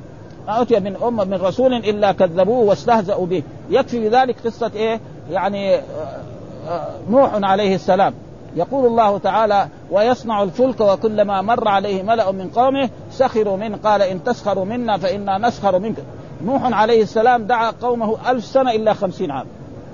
ما 0.46 0.62
أتي 0.62 0.81
من 0.81 0.96
أمة 0.96 1.24
من 1.24 1.35
رسول 1.35 1.74
إلا 1.74 2.12
كذبوه 2.12 2.64
واستهزأوا 2.64 3.26
به. 3.26 3.42
يكفي 3.70 4.09
بذلك 4.09 4.37
قصة 4.44 4.70
إيه؟ 4.74 5.00
يعني 5.31 5.74
آه، 5.74 5.81
آه، 6.68 6.88
نوح 7.11 7.31
عليه 7.35 7.74
السلام. 7.74 8.14
يقول 8.56 8.86
الله 8.86 9.18
تعالى 9.18 9.68
ويصنع 9.90 10.42
الفلك 10.42 10.80
وكلما 10.80 11.42
مر 11.42 11.68
عليه 11.68 12.02
ملأ 12.02 12.30
من 12.30 12.48
قومه 12.48 12.90
سخروا 13.10 13.56
منه. 13.56 13.78
قال 13.84 14.02
إن 14.02 14.24
تسخروا 14.24 14.64
منا 14.64 14.98
فإنا 14.98 15.38
نسخر 15.38 15.78
منك. 15.78 15.96
نوح 16.44 16.80
عليه 16.80 17.02
السلام 17.02 17.44
دعا 17.44 17.70
قومه 17.70 18.30
ألف 18.30 18.44
سنة 18.44 18.70
إلا 18.70 18.92
خمسين 18.94 19.30
عام. 19.30 19.46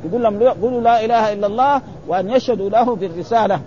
يقول 0.04 0.22
لهم 0.22 0.42
قولوا 0.42 0.80
لا 0.80 1.04
إله 1.04 1.32
إلا 1.32 1.46
الله 1.46 1.82
وأن 2.08 2.30
يشهدوا 2.30 2.70
له 2.70 2.96
بالرسالة. 2.96 3.60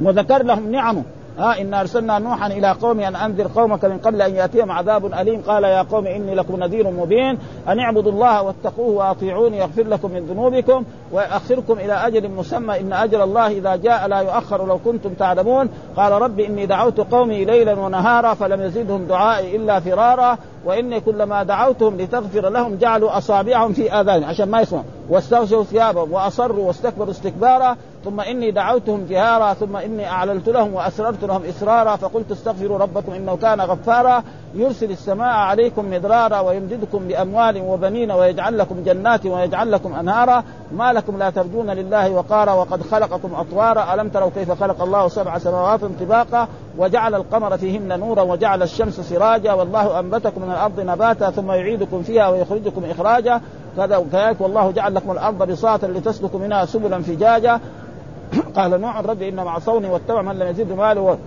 وذكر 0.00 0.42
لهم 0.42 0.72
نعمه. 0.72 1.02
ها 1.38 1.60
إن 1.60 1.74
أرسلنا 1.74 2.18
نوحا 2.18 2.46
إلى 2.46 2.72
قوم 2.72 3.00
أن 3.00 3.16
أنذر 3.16 3.46
قومك 3.54 3.84
من 3.84 3.98
قبل 3.98 4.22
أن 4.22 4.34
يأتيهم 4.34 4.72
عذاب 4.72 5.06
أليم. 5.06 5.42
قال 5.46 5.64
يا 5.64 5.82
قوم 5.82 6.06
إني 6.06 6.34
لكم 6.34 6.56
نذير 6.56 6.90
مبين. 6.90 7.38
أن 7.68 7.78
اعبدوا 7.78 8.12
الله 8.12 8.42
واتقوه 8.42 8.94
وأطيعوني 8.94 9.58
يغفر 9.58 9.82
لكم 9.82 10.10
من 10.10 10.26
ذنوبكم 10.26 10.84
ويؤخركم 11.12 11.72
إلى 11.72 11.92
أجل 11.92 12.28
مسمى. 12.28 12.80
إن 12.80 12.92
أجل 12.92 13.22
الله 13.22 13.46
إذا 13.46 13.76
جاء 13.76 14.08
لا 14.08 14.20
يؤخر 14.20 14.66
لو 14.66 14.78
كنتم 14.78 15.14
تعلمون. 15.14 15.68
قال 15.96 16.12
رب 16.12 16.40
إني 16.40 16.66
دعوت 16.66 17.00
قومي 17.00 17.44
ليلا 17.44 17.72
ونهارا 17.72 18.34
فلم 18.34 18.62
يزدهم 18.62 19.04
دعائي 19.06 19.56
إلا 19.56 19.80
فرارا. 19.80 20.38
وإني 20.64 21.00
كلما 21.00 21.42
دعوتهم 21.42 21.96
لتغفر 21.96 22.48
لهم 22.48 22.76
جعلوا 22.76 23.18
أصابعهم 23.18 23.72
في 23.72 23.92
آذانهم 23.92 24.28
عشان 24.28 24.50
ما 24.50 24.60
يسمعوا. 24.60 24.84
واستغشوا 25.10 25.64
ثيابهم 25.64 26.12
وأصروا 26.12 26.66
واستكبروا 26.66 27.10
استكبارا 27.10 27.76
ثم 28.04 28.20
إني 28.20 28.50
دعوتهم 28.50 29.06
جهارا 29.10 29.54
ثم 29.54 29.76
إني 29.76 30.08
أعلنت 30.08 30.48
لهم 30.48 30.74
وأسررت 30.74 31.24
لهم 31.24 31.42
إسرارا 31.44 31.96
فقلت 31.96 32.32
استغفروا 32.32 32.78
ربكم 32.78 33.12
إنه 33.12 33.36
كان 33.36 33.60
غفارا. 33.60 34.22
يرسل 34.54 34.90
السماء 34.90 35.34
عليكم 35.34 35.90
مدرارا 35.90 36.40
ويمددكم 36.40 36.98
بأموال 36.98 37.62
وبنين 37.62 38.10
ويجعل 38.12 38.58
لكم 38.58 38.82
جنات 38.84 39.26
ويجعل 39.26 39.72
لكم 39.72 39.94
أنهارا. 39.94 40.44
ما 40.72 40.92
لكم 40.92 41.18
لا 41.18 41.30
ترجون 41.30 41.70
لله 41.70 42.10
وقارا 42.10 42.52
وقد 42.52 42.82
خلقكم 42.82 43.34
أطوارا. 43.34 43.94
ألم 43.94 44.08
تروا 44.08 44.30
كيف 44.34 44.62
خلق 44.62 44.82
الله 44.82 45.08
سبع 45.08 45.38
سماوات 45.38 45.80
طباقا 46.00 46.48
وجعل 46.78 47.14
القمر 47.14 47.56
فيهن 47.56 48.00
نورا 48.00 48.22
وجعل 48.22 48.62
الشمس 48.62 49.00
سراجا 49.00 49.52
والله 49.52 50.00
أنبتكم 50.00 50.42
من 50.42 50.50
الأرض 50.50 50.80
نباتا 50.80 51.30
ثم 51.30 51.50
يعيدكم 51.50 52.02
فيها 52.02 52.28
ويخرجكم 52.28 52.84
إخراجا. 52.84 53.40
كذلك 53.76 54.40
والله 54.40 54.70
جعل 54.70 54.94
لكم 54.94 55.10
الأرض 55.10 55.42
بساطا 55.42 55.86
لتسلكوا 55.86 56.40
منها 56.40 56.64
سبلا 56.64 57.02
فجاجا. 57.02 57.60
قال 58.56 58.80
نوح 58.80 59.00
ربي 59.00 59.28
إنما 59.28 59.50
عصوني 59.50 59.88
واتبع 59.88 60.22
من 60.22 60.38
لم 60.38 60.46
يزد 60.46 60.72
ماله. 60.72 61.18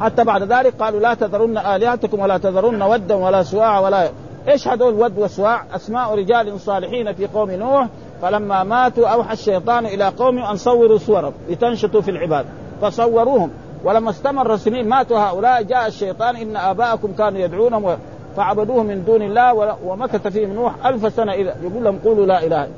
حتى 0.00 0.24
بعد 0.24 0.42
ذلك 0.42 0.74
قالوا 0.80 1.00
لا 1.00 1.14
تذرن 1.14 1.58
آلهتكم 1.58 2.20
ولا 2.20 2.38
تذرن 2.38 2.82
ودا 2.82 3.14
ولا 3.14 3.42
سواع 3.42 3.80
ولا 3.80 4.10
إيش 4.48 4.68
هذول 4.68 4.94
ود 4.94 5.18
وسواع؟ 5.18 5.64
أسماء 5.74 6.14
رجال 6.14 6.60
صالحين 6.60 7.12
في 7.12 7.26
قوم 7.26 7.50
نوح. 7.50 7.88
فلما 8.22 8.64
ماتوا 8.64 9.08
أوحى 9.08 9.32
الشيطان 9.32 9.86
إلى 9.86 10.08
قوم 10.08 10.38
أن 10.38 10.56
صوروا 10.56 10.98
صورهم 10.98 11.32
لتنشطوا 11.48 12.00
في 12.00 12.10
العباد. 12.10 12.46
فصوروهم. 12.82 13.50
ولما 13.84 14.10
استمر 14.10 14.56
سنين 14.56 14.88
ماتوا 14.88 15.18
هؤلاء 15.18 15.62
جاء 15.62 15.86
الشيطان 15.86 16.36
إن 16.36 16.56
آباءكم 16.56 17.12
كانوا 17.18 17.40
يدعونهم 17.40 17.98
فعبدوه 18.36 18.82
من 18.82 19.04
دون 19.04 19.22
الله 19.22 19.76
ومكث 19.84 20.26
فيهم 20.26 20.52
نوح 20.52 20.86
ألف 20.86 21.14
سنة 21.14 21.32
يقول 21.32 21.84
لهم 21.84 21.98
قولوا 22.04 22.26
لا 22.26 22.46
إله 22.46 22.68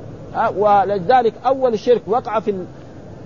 ولذلك 0.57 1.33
أول 1.45 1.79
شرك 1.79 2.01
وقع 2.07 2.39
في 2.39 2.53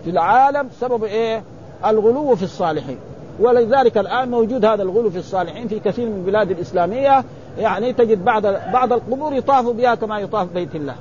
في 0.03 0.09
العالم 0.09 0.69
سبب 0.79 1.03
إيه؟ 1.03 1.43
الغلو 1.85 2.35
في 2.35 2.43
الصالحين. 2.43 2.97
ولذلك 3.39 3.97
الآن 3.97 4.31
موجود 4.31 4.65
هذا 4.65 4.83
الغلو 4.83 5.09
في 5.09 5.17
الصالحين 5.17 5.67
في 5.67 5.79
كثير 5.79 6.09
من 6.09 6.15
البلاد 6.15 6.51
الإسلامية. 6.51 7.23
يعني 7.57 7.93
تجد 7.93 8.25
بعض 8.25 8.43
بعض 8.73 8.93
القبور 8.93 9.33
يطاف 9.33 9.65
بها 9.65 9.95
كما 9.95 10.19
يطاف 10.19 10.53
بيت 10.53 10.75
الله. 10.75 10.95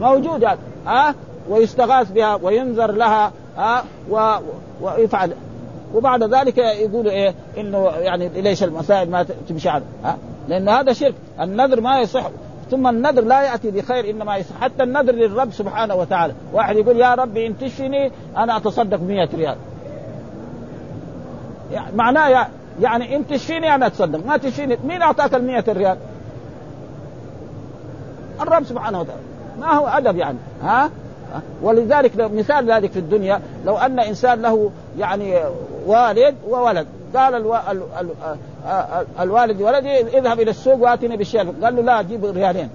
موجود 0.00 0.44
ها 0.86 1.14
ويستغاث 1.48 2.10
بها 2.12 2.38
وينذر 2.42 2.92
لها. 2.92 3.32
ها 3.56 3.84
و... 4.10 4.16
ويفعل. 4.82 5.32
وبعد 5.94 6.22
ذلك 6.34 6.58
يقولوا 6.58 7.12
إيه 7.12 7.34
إنه 7.58 7.86
يعني 7.86 8.28
ليش 8.28 8.62
المسائل 8.62 9.10
ما 9.10 9.26
تمشي 9.48 9.68
على 9.68 9.84
ها؟ 10.04 10.16
لأن 10.48 10.68
هذا 10.68 10.92
شرك. 10.92 11.14
النذر 11.40 11.80
ما 11.80 12.00
يصح. 12.00 12.30
ثم 12.70 12.86
النذر 12.86 13.24
لا 13.24 13.42
يأتي 13.42 13.70
بخير 13.70 14.10
إنما 14.10 14.36
يصح. 14.36 14.60
حتى 14.60 14.82
النذر 14.82 15.12
للرب 15.12 15.52
سبحانه 15.52 15.94
وتعالى. 15.94 16.34
واحد 16.52 16.76
يقول 16.76 16.96
يا 16.96 17.14
ربي 17.14 17.46
إن 17.46 17.58
تشفني 17.58 18.12
أنا 18.36 18.56
أتصدق 18.56 18.96
ب 18.96 19.10
ريال. 19.10 19.56
يعني 21.72 21.96
معناه 21.96 22.46
يعني 22.80 23.16
إن 23.16 23.26
تشفيني 23.26 23.74
أنا 23.74 23.86
أتصدق. 23.86 24.26
ما 24.26 24.36
تشفيني 24.36 24.78
مين 24.84 25.02
أعطاك 25.02 25.34
ال 25.34 25.76
ريال؟ 25.76 25.96
الرب 28.40 28.64
سبحانه 28.64 29.00
وتعالى. 29.00 29.20
ما 29.60 29.72
هو 29.72 29.86
أدب 29.86 30.16
يعني؟ 30.16 30.38
ها؟ 30.62 30.90
ولذلك 31.62 32.12
مثال 32.16 32.70
ذلك 32.72 32.90
في 32.90 32.98
الدنيا 32.98 33.40
لو 33.66 33.76
أن 33.76 34.00
إنسان 34.00 34.42
له 34.42 34.70
يعني 34.98 35.38
والد 35.86 36.34
وولد. 36.48 36.86
قال 37.16 37.34
ألو... 37.34 37.54
ال... 37.54 37.82
ال... 38.00 38.08
الوالد 39.20 39.62
ولدي 39.62 40.00
اذهب 40.00 40.40
إلى 40.40 40.50
السوق 40.50 40.80
واتني 40.80 41.16
بالشيء. 41.16 41.54
قال 41.62 41.76
له 41.76 41.82
لا 41.82 42.02
جيب 42.02 42.24
ريالين. 42.24 42.70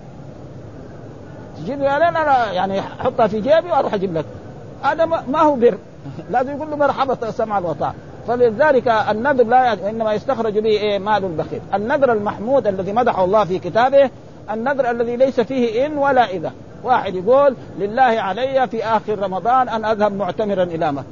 تجيب 1.58 1.80
ريالين 1.80 2.16
أنا 2.16 2.52
يعني 2.52 2.80
احطها 2.80 3.28
في 3.28 3.42
جيبي 3.42 3.72
وأروح 3.72 3.94
أجيب 3.94 4.18
لك. 4.18 4.26
هذا 4.84 5.06
ما 5.06 5.42
هو 5.42 5.56
بر. 5.56 5.78
لازم 6.32 6.52
يقول 6.52 6.70
له 6.70 6.76
مرحبا 6.76 7.32
سمع 7.32 7.60
وطاعه 7.60 7.94
فلذلك 8.28 8.88
النذر 8.88 9.44
لا 9.44 9.78
وانما 9.84 10.14
يستخرج 10.14 10.60
به 10.60 10.70
إيه؟ 10.70 11.00
مال 11.00 11.24
البخيل. 11.24 11.62
النذر 11.74 12.12
المحمود 12.12 12.68
الذي 12.68 12.94
مدحه 12.94 13.24
الله 13.26 13.46
في 13.46 13.60
كتابه 13.60 14.10
النذر 14.52 14.92
الذي 14.92 15.16
ليس 15.16 15.40
فيه 15.40 15.86
إن 15.86 15.98
ولا 15.98 16.30
إذا. 16.30 16.52
واحد 16.84 17.16
يقول 17.16 17.56
لله 17.80 18.02
علي 18.02 18.68
في 18.68 18.86
آخر 18.86 19.20
رمضان 19.20 19.70
أن 19.70 19.86
أذهب 19.86 20.14
معتمرا 20.14 20.64
إلى 20.64 20.92
مكة. 20.92 21.06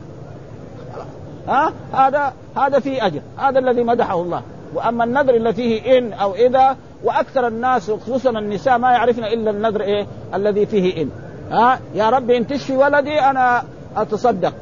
ها؟ 1.48 1.74
هذا 1.94 2.34
هذا 2.58 2.80
فيه 2.80 3.06
أجر. 3.06 3.22
هذا 3.38 3.60
الذي 3.60 3.84
مدحه 3.84 4.22
الله. 4.22 4.42
وأما 4.74 5.04
النذر 5.04 5.36
اللي 5.36 5.54
فيه 5.54 5.98
إن 5.98 6.14
أو 6.14 6.36
إذا 6.36 6.78
وأكثر 7.04 7.48
الناس 7.48 7.92
خصوصا 7.92 8.30
النساء 8.30 8.78
ما 8.78 8.92
يعرفن 8.92 9.24
إلا 9.24 9.52
النذر 9.52 9.82
إيه؟ 9.82 10.08
الذي 10.34 10.66
فيه 10.66 11.02
إن. 11.02 11.10
ها؟ 11.52 11.80
يا 11.96 12.10
ربي 12.10 12.38
إن 12.38 12.48
تشفي 12.48 12.78
ولدي 12.78 13.20
أنا 13.20 13.64
أتصدق. 13.98 14.54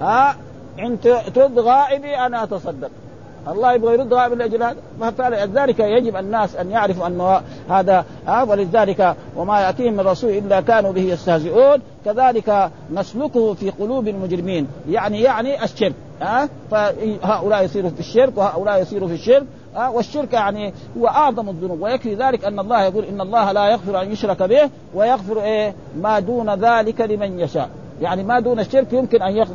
ها؟ 0.00 0.36
إن 0.78 1.00
ترد 1.34 1.58
غائبي 1.58 2.16
أنا 2.16 2.42
أتصدق. 2.42 2.90
الله 3.48 3.72
يبغى 3.72 3.94
يرد 3.94 4.14
غائب 4.14 4.32
لاجل 4.32 4.62
هذا. 4.62 4.76
فلذلك 5.18 5.80
يجب 5.80 6.16
الناس 6.16 6.56
أن 6.56 6.70
يعرفوا 6.70 7.06
انه 7.06 7.40
هذا 7.70 8.04
ها 8.26 8.42
ولذلك 8.42 9.16
وما 9.36 9.60
يأتيهم 9.60 9.92
من 9.92 10.00
رسول 10.00 10.30
إلا 10.30 10.60
كانوا 10.60 10.92
به 10.92 11.02
يستهزئون. 11.02 11.78
كذلك 12.04 12.70
نسلكه 12.92 13.54
في 13.54 13.70
قلوب 13.70 14.08
المجرمين. 14.08 14.66
يعني 14.90 15.20
يعني 15.20 15.64
الشرك. 15.64 15.94
ها 16.20 16.48
فهؤلاء 16.70 17.64
يصيروا 17.64 17.90
في 17.90 18.00
الشرك 18.00 18.38
وهؤلاء 18.38 18.82
يصيروا 18.82 19.08
في 19.08 19.14
الشرك. 19.14 19.46
ها 19.76 19.88
والشرك 19.88 20.32
يعني 20.32 20.74
هو 20.98 21.06
أعظم 21.06 21.48
الذنوب. 21.48 21.82
ويكفي 21.82 22.14
ذلك 22.14 22.44
أن 22.44 22.58
الله 22.58 22.82
يقول 22.82 23.04
إن 23.04 23.20
الله 23.20 23.52
لا 23.52 23.70
يغفر 23.70 24.02
أن 24.02 24.12
يشرك 24.12 24.42
به 24.42 24.70
ويغفر 24.94 25.42
إيه؟ 25.42 25.74
ما 25.96 26.20
دون 26.20 26.54
ذلك 26.54 27.00
لمن 27.00 27.40
يشاء. 27.40 27.68
يعني 28.00 28.22
ما 28.22 28.40
دون 28.40 28.60
الشرك 28.60 28.92
يمكن 28.92 29.22
أن 29.22 29.46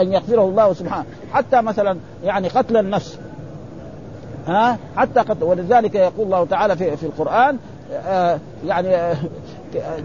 أن 0.00 0.12
يغفره 0.12 0.42
الله 0.42 0.72
سبحانه. 0.72 1.04
حتى 1.32 1.62
مثلا 1.62 1.98
يعني 2.24 2.48
قتل 2.48 2.76
النفس. 2.76 3.18
ها؟ 4.48 4.78
حتى 4.96 5.20
قتل 5.20 5.44
ولذلك 5.44 5.94
يقول 5.94 6.26
الله 6.26 6.44
تعالى 6.44 6.76
في 6.76 6.96
في 6.96 7.06
القرآن 7.06 7.58
آه 8.06 8.38
يعني 8.66 8.96
آه 8.96 9.16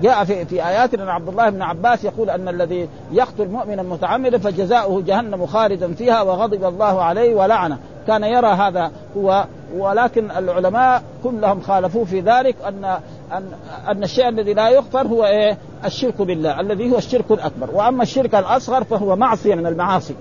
جاء 0.02 0.24
في 0.24 0.46
في 0.46 0.68
ايات 0.68 0.94
أن 0.94 1.10
عبد 1.10 1.28
الله 1.28 1.50
بن 1.50 1.62
عباس 1.62 2.04
يقول 2.04 2.30
أن 2.30 2.48
الذي 2.48 2.90
يقتل 3.12 3.48
مؤمنا 3.48 3.84
متعمدا 3.84 4.38
فجزاؤه 4.38 5.02
جهنم 5.02 5.46
خالدا 5.46 5.94
فيها 5.94 6.22
وغضب 6.22 6.64
الله 6.64 7.02
عليه 7.02 7.36
ولعنه. 7.36 7.78
كان 8.08 8.24
يرى 8.24 8.48
هذا 8.48 8.92
هو 9.18 9.46
ولكن 9.78 10.32
العلماء 10.32 11.04
كلهم 11.24 11.62
خالفوه 11.62 12.06
في 12.06 12.20
ذلك 12.20 12.56
ان 12.68 12.86
ان 13.32 13.46
أن 13.88 14.04
الشيء 14.04 14.30
الذي 14.30 14.54
لا 14.54 14.70
يغفر 14.70 15.08
هو 15.08 15.26
إيه؟ 15.26 15.58
الشرك 15.86 16.22
بالله 16.22 16.60
الذي 16.60 16.92
هو 16.92 16.98
الشرك 16.98 17.32
الأكبر. 17.32 17.70
وأما 17.74 18.04
الشرك 18.04 18.36
الأصغر 18.36 18.84
فهو 18.84 19.16
معصية 19.16 19.56
من 19.56 19.66
المعاصي. 19.66 20.16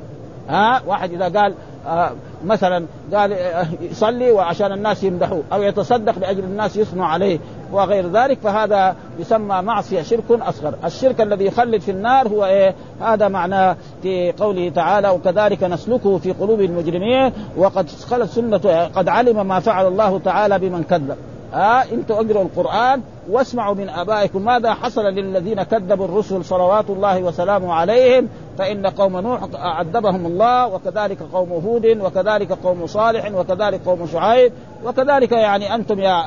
ها؟ 0.49 0.83
واحد 0.87 1.13
إذا 1.13 1.41
قال 1.41 1.55
آه 1.87 2.11
مثلا 2.45 2.87
قال 3.15 3.33
آه 3.33 3.67
يصلي 3.81 4.31
وعشان 4.31 4.73
الناس 4.73 5.05
يمدحوه 5.05 5.43
أو 5.53 5.63
يتصدق 5.63 6.19
لأجل 6.19 6.45
الناس 6.45 6.77
يثنوا 6.77 7.07
عليه 7.07 7.39
وغير 7.73 8.09
ذلك 8.09 8.39
فهذا 8.39 8.97
يسمى 9.19 9.63
معصية 9.63 10.03
شرك 10.03 10.31
أصغر، 10.31 10.75
الشرك 10.85 11.21
الذي 11.21 11.47
يخلد 11.47 11.81
في 11.81 11.91
النار 11.91 12.29
هو 12.29 12.45
إيه؟ 12.45 12.75
هذا 13.01 13.29
معناه 13.29 13.77
في 14.03 14.33
قوله 14.33 14.69
تعالى 14.69 15.09
وكذلك 15.09 15.65
نسلكه 15.65 16.19
في 16.19 16.33
قلوب 16.33 16.61
المجرمين 16.61 17.33
وقد 17.57 17.89
خلت 17.91 18.31
سنة 18.31 18.91
قد 18.95 19.09
علم 19.09 19.47
ما 19.47 19.61
فعل 19.61 19.87
الله 19.87 20.19
تعالى 20.19 20.59
بمن 20.59 20.83
كذب. 20.83 21.17
ها 21.53 21.83
آه 21.83 21.93
أنتم 21.93 22.15
اقرأوا 22.15 22.45
القرآن 22.45 23.03
واسمعوا 23.31 23.75
من 23.75 23.89
آبائكم 23.89 24.45
ماذا 24.45 24.75
حصل 24.75 25.05
للذين 25.05 25.63
كذبوا 25.63 26.05
الرسل 26.05 26.45
صلوات 26.45 26.91
الله 26.91 27.23
وسلامه 27.23 27.73
عليهم 27.73 28.29
فإن 28.59 28.87
قوم 28.87 29.19
نوح 29.19 29.41
عذبهم 29.55 30.27
الله 30.27 30.67
وكذلك 30.67 31.19
قوم 31.33 31.53
هود 31.53 31.87
وكذلك 31.87 32.53
قوم 32.53 32.87
صالح 32.87 33.33
وكذلك 33.35 33.81
قوم 33.87 34.07
شعيب 34.07 34.53
وكذلك 34.85 35.33
يعني 35.33 35.75
أنتم 35.75 36.01
يا 36.01 36.25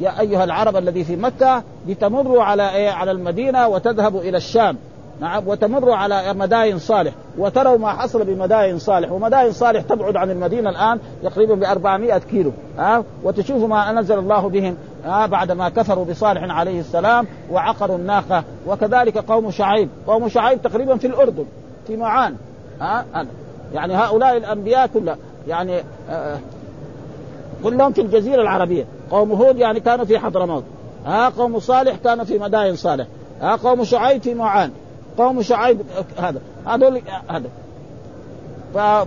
يا 0.00 0.20
أيها 0.20 0.44
العرب 0.44 0.76
الذي 0.76 1.04
في 1.04 1.16
مكة 1.16 1.62
لتمروا 1.86 2.42
على 2.42 2.70
إيه؟ 2.70 2.90
على 2.90 3.10
المدينة 3.10 3.68
وتذهبوا 3.68 4.20
إلى 4.20 4.36
الشام. 4.36 4.76
نعم 5.20 5.48
وتمروا 5.48 5.96
على 5.96 6.34
مداين 6.34 6.78
صالح 6.78 7.12
وتروا 7.38 7.78
ما 7.78 7.88
حصل 7.88 8.24
بمداين 8.24 8.78
صالح 8.78 9.12
ومداين 9.12 9.52
صالح 9.52 9.82
تبعد 9.82 10.16
عن 10.16 10.30
المدينة 10.30 10.70
الآن 10.70 10.98
تقريبا 11.22 11.54
ب 11.54 11.64
400 11.64 12.18
كيلو 12.18 12.52
ها؟ 12.78 12.96
أه؟ 12.96 13.04
وتشوفوا 13.24 13.68
ما 13.68 13.90
أنزل 13.90 14.18
الله 14.18 14.48
بهم 14.48 14.76
آه 15.06 15.26
بعد 15.26 15.52
ما 15.52 15.68
كفروا 15.68 16.04
بصالح 16.04 16.56
عليه 16.56 16.80
السلام 16.80 17.26
وعقروا 17.50 17.96
الناقة 17.96 18.44
وكذلك 18.66 19.18
قوم 19.18 19.50
شعيب 19.50 19.88
قوم 20.06 20.28
شعيب 20.28 20.62
تقريبا 20.62 20.96
في 20.96 21.06
الأردن 21.06 21.44
في 21.86 21.96
معان 21.96 22.36
ها؟ 22.80 23.04
آه 23.14 23.26
يعني 23.74 23.94
هؤلاء 23.94 24.36
الأنبياء 24.36 24.86
كلها 24.86 25.16
يعني 25.48 25.82
آه 26.10 26.38
كلهم 27.64 27.92
في 27.92 28.00
الجزيرة 28.00 28.42
العربية 28.42 28.84
قوم 29.10 29.32
هود 29.32 29.56
يعني 29.56 29.80
كانوا 29.80 30.04
في 30.04 30.18
حضرموت 30.18 30.64
ها؟ 31.06 31.28
قوم 31.28 31.60
صالح 31.60 31.96
كانوا 32.04 32.24
في 32.24 32.38
مداين 32.38 32.76
صالح 32.76 33.06
ها؟ 33.40 33.56
قوم 33.56 33.84
شعيب 33.84 34.22
في 34.22 34.34
معان. 34.34 34.70
قوم 35.18 35.42
شعيب 35.42 35.80
هذا 36.18 36.40
هذول 36.66 37.02
هذا. 37.28 37.50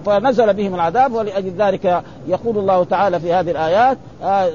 فنزل 0.06 0.54
بهم 0.54 0.76
العذاب 0.76 1.14
ولأجل 1.14 1.52
ذلك 1.58 2.04
يقول 2.28 2.58
الله 2.58 2.84
تعالى 2.84 3.20
في 3.20 3.34
هذه 3.34 3.52
الآيات 3.52 3.98
آه 4.24 4.50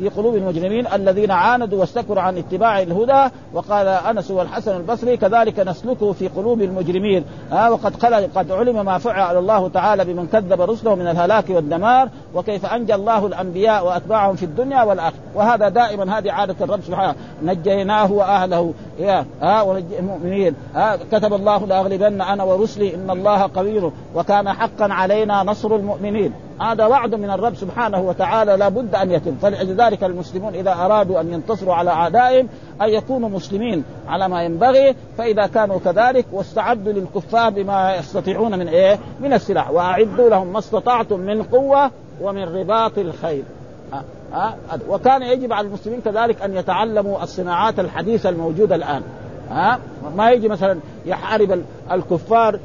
في 0.00 0.08
قلوب 0.08 0.34
المجرمين 0.34 0.86
الذين 0.86 1.30
عاندوا 1.30 1.80
واستكبروا 1.80 2.22
عن 2.22 2.38
اتباع 2.38 2.82
الهدى. 2.82 3.34
وقال 3.54 3.86
أنس 3.86 4.30
والحسن 4.30 4.76
البصري 4.76 5.16
كذلك 5.16 5.60
نسلكه 5.60 6.12
في 6.12 6.28
قلوب 6.28 6.60
المجرمين. 6.62 7.24
آه 7.52 7.72
وقد 7.72 8.04
قد 8.34 8.52
علم 8.52 8.84
ما 8.84 8.98
فعل 8.98 9.38
الله 9.38 9.68
تعالى 9.68 10.04
بمن 10.04 10.26
كذب 10.26 10.60
رسله 10.60 10.94
من 10.94 11.06
الهلاك 11.06 11.50
والدمار. 11.50 12.08
وكيف 12.34 12.66
أنجى 12.66 12.94
الله 12.94 13.26
الأنبياء 13.26 13.86
وأتباعهم 13.86 14.36
في 14.36 14.42
الدنيا 14.42 14.82
والآخرة. 14.82 15.18
وهذا 15.34 15.68
دائما 15.68 16.18
هذه 16.18 16.32
عادة 16.32 16.56
الرب 16.60 16.80
سبحانه. 16.80 17.14
نجيناه 17.42 18.12
وأهله. 18.12 18.74
يا 18.98 19.24
آه 19.42 19.78
المؤمنين. 19.98 20.54
آه 20.76 20.98
كتب 21.12 21.34
الله 21.34 21.66
لأغلبن 21.66 22.20
أنا 22.20 22.44
ورسلي 22.44 22.94
إن 22.94 23.10
الله 23.10 23.50
قوي. 23.54 23.92
وكان 24.14 24.52
حقا 24.52 24.92
علينا 24.92 25.42
نصر 25.42 25.76
المؤمنين. 25.76 26.32
هذا 26.60 26.86
وعد 26.86 27.14
من 27.14 27.30
الرب 27.30 27.54
سبحانه 27.54 28.00
وتعالى 28.00 28.56
لا 28.56 28.68
بد 28.68 28.94
أن 28.94 29.10
يتم. 29.10 29.34
فلذلك 29.42 30.04
المسلمون 30.04 30.54
إذا 30.54 30.72
أرادوا 30.72 31.20
أن 31.20 31.32
ينتصروا 31.32 31.74
على 31.74 31.90
أعدائهم 31.90 32.48
أن 32.82 32.88
يكونوا 32.88 33.28
مسلمين 33.28 33.84
على 34.08 34.28
ما 34.28 34.42
ينبغي 34.42 34.94
فإذا 35.18 35.46
كانوا 35.46 35.78
كذلك 35.78 36.26
واستعدوا 36.32 36.92
للكفار 36.92 37.50
بما 37.50 37.96
يستطيعون 37.96 38.58
من 38.58 38.68
إيه؟ 38.68 38.98
من 39.20 39.32
السلاح. 39.32 39.70
وأعدوا 39.70 40.28
لهم 40.28 40.52
ما 40.52 40.58
استطعتم 40.58 41.20
من 41.20 41.42
قوة 41.42 41.90
ومن 42.20 42.44
رباط 42.44 42.98
الخيل. 42.98 43.44
أه 43.92 44.02
أه 44.34 44.54
وكان 44.88 45.22
يجب 45.22 45.52
على 45.52 45.66
المسلمين 45.66 46.00
كذلك 46.00 46.42
أن 46.42 46.56
يتعلموا 46.56 47.22
الصناعات 47.22 47.80
الحديثة 47.80 48.28
الموجودة 48.28 48.74
الآن. 48.74 49.02
ها 49.50 49.78
ما 50.16 50.30
يجي 50.30 50.48
مثلا 50.48 50.78
يحارب 51.06 51.62
الكفار 51.92 52.58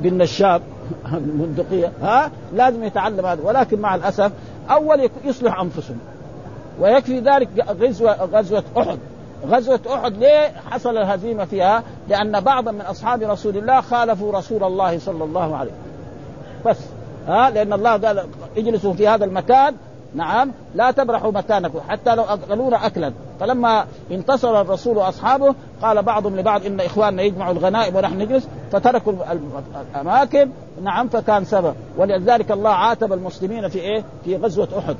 بالنشاب 0.00 0.62
البندقيه 1.12 1.92
ها؟ 2.02 2.30
لازم 2.54 2.84
يتعلم 2.84 3.26
هذا. 3.26 3.42
ولكن 3.42 3.80
مع 3.80 3.94
الأسف 3.94 4.32
أول 4.70 5.10
يصلح 5.24 5.60
انفسهم 5.60 5.98
ويكفي 6.80 7.20
ذلك 7.20 7.48
غزوه 7.68 8.24
غزوة 8.24 8.64
أحد. 8.78 8.98
غزوة 9.46 9.80
أحد 9.94 10.16
ليه 10.16 10.52
حصل 10.70 10.96
الهزيمة 10.96 11.44
فيها؟ 11.44 11.82
لأن 12.08 12.40
بعضا 12.40 12.72
من 12.72 12.80
أصحاب 12.80 13.22
رسول 13.22 13.56
الله 13.56 13.80
خالفوا 13.80 14.38
رسول 14.38 14.64
الله 14.64 14.98
صلى 14.98 15.24
الله 15.24 15.56
عليه 15.56 15.72
بس. 16.66 16.78
ها؟ 17.28 17.50
لأن 17.50 17.72
الله 17.72 17.90
قال 17.90 18.26
اجلسوا 18.56 18.92
في 18.92 19.08
هذا 19.08 19.24
المكان 19.24 19.74
نعم 20.14 20.52
لا 20.74 20.90
تبرحوا 20.90 21.32
مكانكم 21.32 21.80
حتى 21.88 22.14
لو 22.14 22.22
أكلون 22.22 22.74
أكلا. 22.74 23.12
فلما 23.40 23.84
انتصر 24.10 24.60
الرسول 24.60 24.96
وأصحابه 24.96 25.54
قال 25.82 26.02
بعضهم 26.02 26.36
لبعض 26.36 26.66
إن 26.66 26.80
إخواننا 26.80 27.22
يجمعوا 27.22 27.52
الغنائم 27.52 27.96
ونحن 27.96 28.18
نجلس. 28.18 28.48
فتركوا 28.72 29.12
الأماكن 29.94 30.50
نعم 30.82 31.08
فكان 31.08 31.44
سبب. 31.44 31.74
ولذلك 31.96 32.50
الله 32.50 32.70
عاتب 32.70 33.12
المسلمين 33.12 33.68
في 33.68 33.78
إيه؟ 33.78 34.04
في 34.24 34.36
غزوة 34.36 34.68
أحد. 34.78 34.96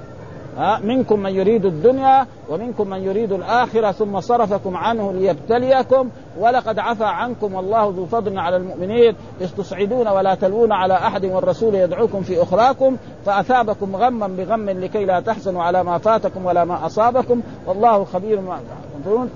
ها 0.56 0.78
منكم 0.78 1.20
من 1.20 1.34
يريد 1.34 1.64
الدنيا 1.64 2.26
ومنكم 2.48 2.90
من 2.90 2.98
يريد 2.98 3.32
الآخرة 3.32 3.92
ثم 3.92 4.20
صرفكم 4.20 4.76
عنه 4.76 5.12
ليبتليكم. 5.12 6.08
ولقد 6.38 6.78
عفى 6.78 7.04
عنكم 7.04 7.54
والله 7.54 7.94
ذو 7.96 8.06
فضل 8.06 8.38
على 8.38 8.56
المؤمنين 8.56 9.16
إذ 9.40 9.50
تصعدون 9.56 10.08
ولا 10.08 10.34
تلوون 10.34 10.72
على 10.72 10.94
أحد 10.94 11.24
والرسول 11.24 11.74
يدعوكم 11.74 12.22
في 12.22 12.42
أخراكم 12.42 12.96
فأثابكم 13.26 13.96
غما 13.96 14.26
بغم 14.26 14.70
لكي 14.70 15.04
لا 15.04 15.20
تحزنوا 15.20 15.62
على 15.62 15.84
ما 15.84 15.98
فاتكم 15.98 16.46
ولا 16.46 16.64
ما 16.64 16.86
أصابكم. 16.86 17.40
والله 17.66 18.04
خبير 18.04 18.40
ما 18.40 18.58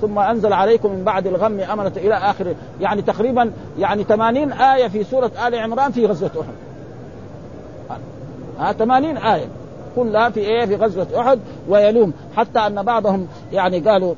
ثم 0.01 0.19
أنزل 0.19 0.53
عليكم 0.53 0.93
من 0.93 1.05
بعد 1.05 1.27
الغم 1.27 1.61
أمنة 1.61 1.93
إلى 1.97 2.15
آخر 2.15 2.55
يعني 2.81 3.03
تقريبا 3.03 3.53
يعني 3.79 4.05
80 4.05 4.53
آية 4.53 4.89
في 4.89 5.05
سورة 5.05 5.31
آل 5.47 5.55
عمران 5.55 5.93
في 5.93 6.07
غزوة 6.07 6.31
أحد. 6.41 8.01
ها 8.59 8.73
80 8.73 9.17
آية. 9.17 9.47
كلها 9.97 10.31
في 10.31 10.41
إيه؟ 10.41 10.67
في 10.67 10.77
غزوة 10.77 11.07
أحد 11.21 11.39
ويلوم. 11.69 12.13
حتى 12.37 12.59
أن 12.59 12.83
بعضهم 12.83 13.27
يعني 13.53 13.79
قالوا 13.79 14.15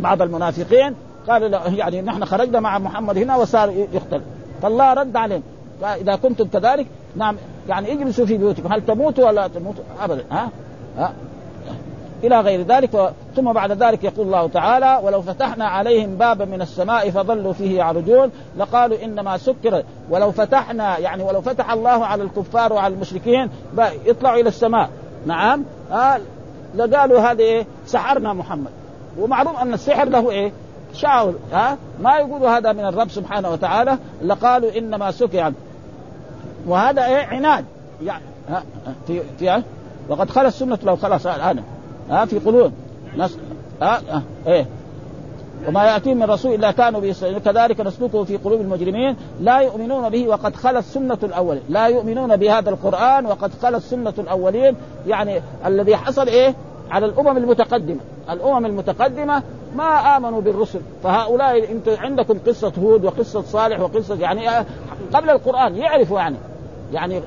بعض 0.00 0.22
المنافقين 0.22 0.94
قال 1.28 1.60
يعني 1.78 2.02
نحن 2.02 2.24
خرجنا 2.24 2.60
مع 2.60 2.78
محمد 2.78 3.18
هنا 3.18 3.36
وصار 3.36 3.70
يقتل. 3.70 4.20
فالله 4.62 4.92
رد 4.92 5.16
عليهم. 5.16 5.42
اذا 5.82 6.16
كنتم 6.16 6.46
كذلك 6.46 6.86
نعم 7.16 7.36
يعني 7.68 7.92
اجلسوا 7.92 8.26
في 8.26 8.38
بيوتكم. 8.38 8.72
هل 8.72 8.86
تموتوا 8.86 9.26
ولا 9.26 9.48
تموتوا؟ 9.48 9.84
ابدا. 10.00 10.24
ها؟ 10.30 10.50
ها؟ 10.98 11.12
إلى 12.24 12.40
غير 12.40 12.62
ذلك 12.62 13.12
ثم 13.36 13.52
بعد 13.52 13.82
ذلك 13.82 14.04
يقول 14.04 14.26
الله 14.26 14.48
تعالى 14.48 15.00
ولو 15.02 15.22
فتحنا 15.22 15.64
عليهم 15.64 16.16
بابا 16.16 16.44
من 16.44 16.62
السماء 16.62 17.10
فظلوا 17.10 17.52
فيه 17.52 17.78
يعرجون 17.78 18.30
لقالوا 18.58 19.04
إنما 19.04 19.36
سكر. 19.36 19.82
ولو 20.10 20.32
فتحنا 20.32 20.98
يعني 20.98 21.22
ولو 21.22 21.40
فتح 21.40 21.72
الله 21.72 22.06
على 22.06 22.22
الكفار 22.22 22.72
وعلى 22.72 22.94
المشركين 22.94 23.50
يطلعوا 24.06 24.40
إلى 24.40 24.48
السماء. 24.48 24.90
نعم. 25.26 25.64
آه 25.92 26.20
لقالوا 26.74 27.20
هذا 27.20 27.40
إيه 27.40 27.66
سحرنا 27.86 28.32
محمد. 28.32 28.70
ومعلوم 29.18 29.56
أن 29.56 29.74
السحر 29.74 30.08
له 30.08 30.30
إيه؟ 30.30 30.52
شاول 30.94 31.34
ها 31.52 31.76
ما 32.00 32.16
يقولوا 32.16 32.48
هذا 32.48 32.72
من 32.72 32.84
الرب 32.84 33.10
سبحانه 33.10 33.50
وتعالى. 33.50 33.98
لقالوا 34.22 34.78
إنما 34.78 35.10
سكر. 35.10 35.52
وهذا 36.66 37.06
إيه؟ 37.06 37.26
عناد. 37.26 37.64
يعني 38.02 38.24
ها 38.48 38.62
في 39.06 39.22
في 39.38 39.62
وقد 40.08 40.30
خلت 40.30 40.54
سنة 40.54 40.78
لو 40.82 40.96
خلاص 40.96 41.26
الآن. 41.26 41.62
ها 42.10 42.24
في 42.24 42.38
قلوب. 42.38 42.72
ناس 43.16 43.38
ها 43.82 44.22
إيه. 44.46 44.66
وما 45.68 45.84
يأتيهم 45.84 46.16
من 46.16 46.22
رسول 46.22 46.54
إلا 46.54 46.70
كانوا 46.70 47.12
كذلك 47.44 47.80
نسلكه 47.80 48.24
في 48.24 48.36
قلوب 48.36 48.60
المجرمين. 48.60 49.16
لا 49.40 49.60
يؤمنون 49.60 50.08
به 50.08 50.28
وقد 50.28 50.56
خلت 50.56 50.84
سنة 50.84 51.18
الأولين. 51.22 51.62
لا 51.68 51.86
يؤمنون 51.86 52.36
بهذا 52.36 52.70
القرآن 52.70 53.26
وقد 53.26 53.50
خلت 53.62 53.82
سنة 53.82 54.14
الأولين. 54.18 54.76
يعني 55.06 55.40
الذي 55.66 55.96
حصل 55.96 56.28
إيه؟ 56.28 56.54
على 56.90 57.06
الأمم 57.06 57.36
المتقدمة. 57.36 58.00
الأمم 58.30 58.66
المتقدمة 58.66 59.42
ما 59.76 60.16
آمنوا 60.16 60.40
بالرسل. 60.40 60.80
فهؤلاء 61.02 61.72
انت 61.72 61.88
عندكم 61.88 62.38
قصة 62.46 62.72
هود 62.82 63.04
وقصة 63.04 63.42
صالح 63.42 63.80
وقصة 63.80 64.14
يعني 64.20 64.48
قبل 65.14 65.30
القرآن 65.30 65.76
يعرفوا 65.76 66.18
يعني. 66.18 66.36
يعني 66.92 67.22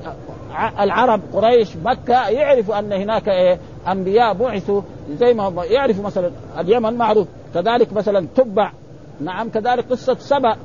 العرب 0.80 1.20
قريش 1.32 1.76
مكة 1.84 2.28
يعرفوا 2.28 2.78
أن 2.78 2.92
هناك 2.92 3.28
إيه؟ 3.28 3.58
أنبياء 3.88 4.34
بعثوا 4.34 4.82
زي 5.10 5.34
ما 5.34 5.64
يعرفوا 5.64 6.04
مثلا 6.04 6.30
اليمن 6.58 6.94
معروف. 6.94 7.28
كذلك 7.54 7.92
مثلا 7.92 8.26
تبع. 8.36 8.72
نعم 9.20 9.48
كذلك 9.48 9.84
قصة 9.90 10.14
سبأ. 10.14 10.56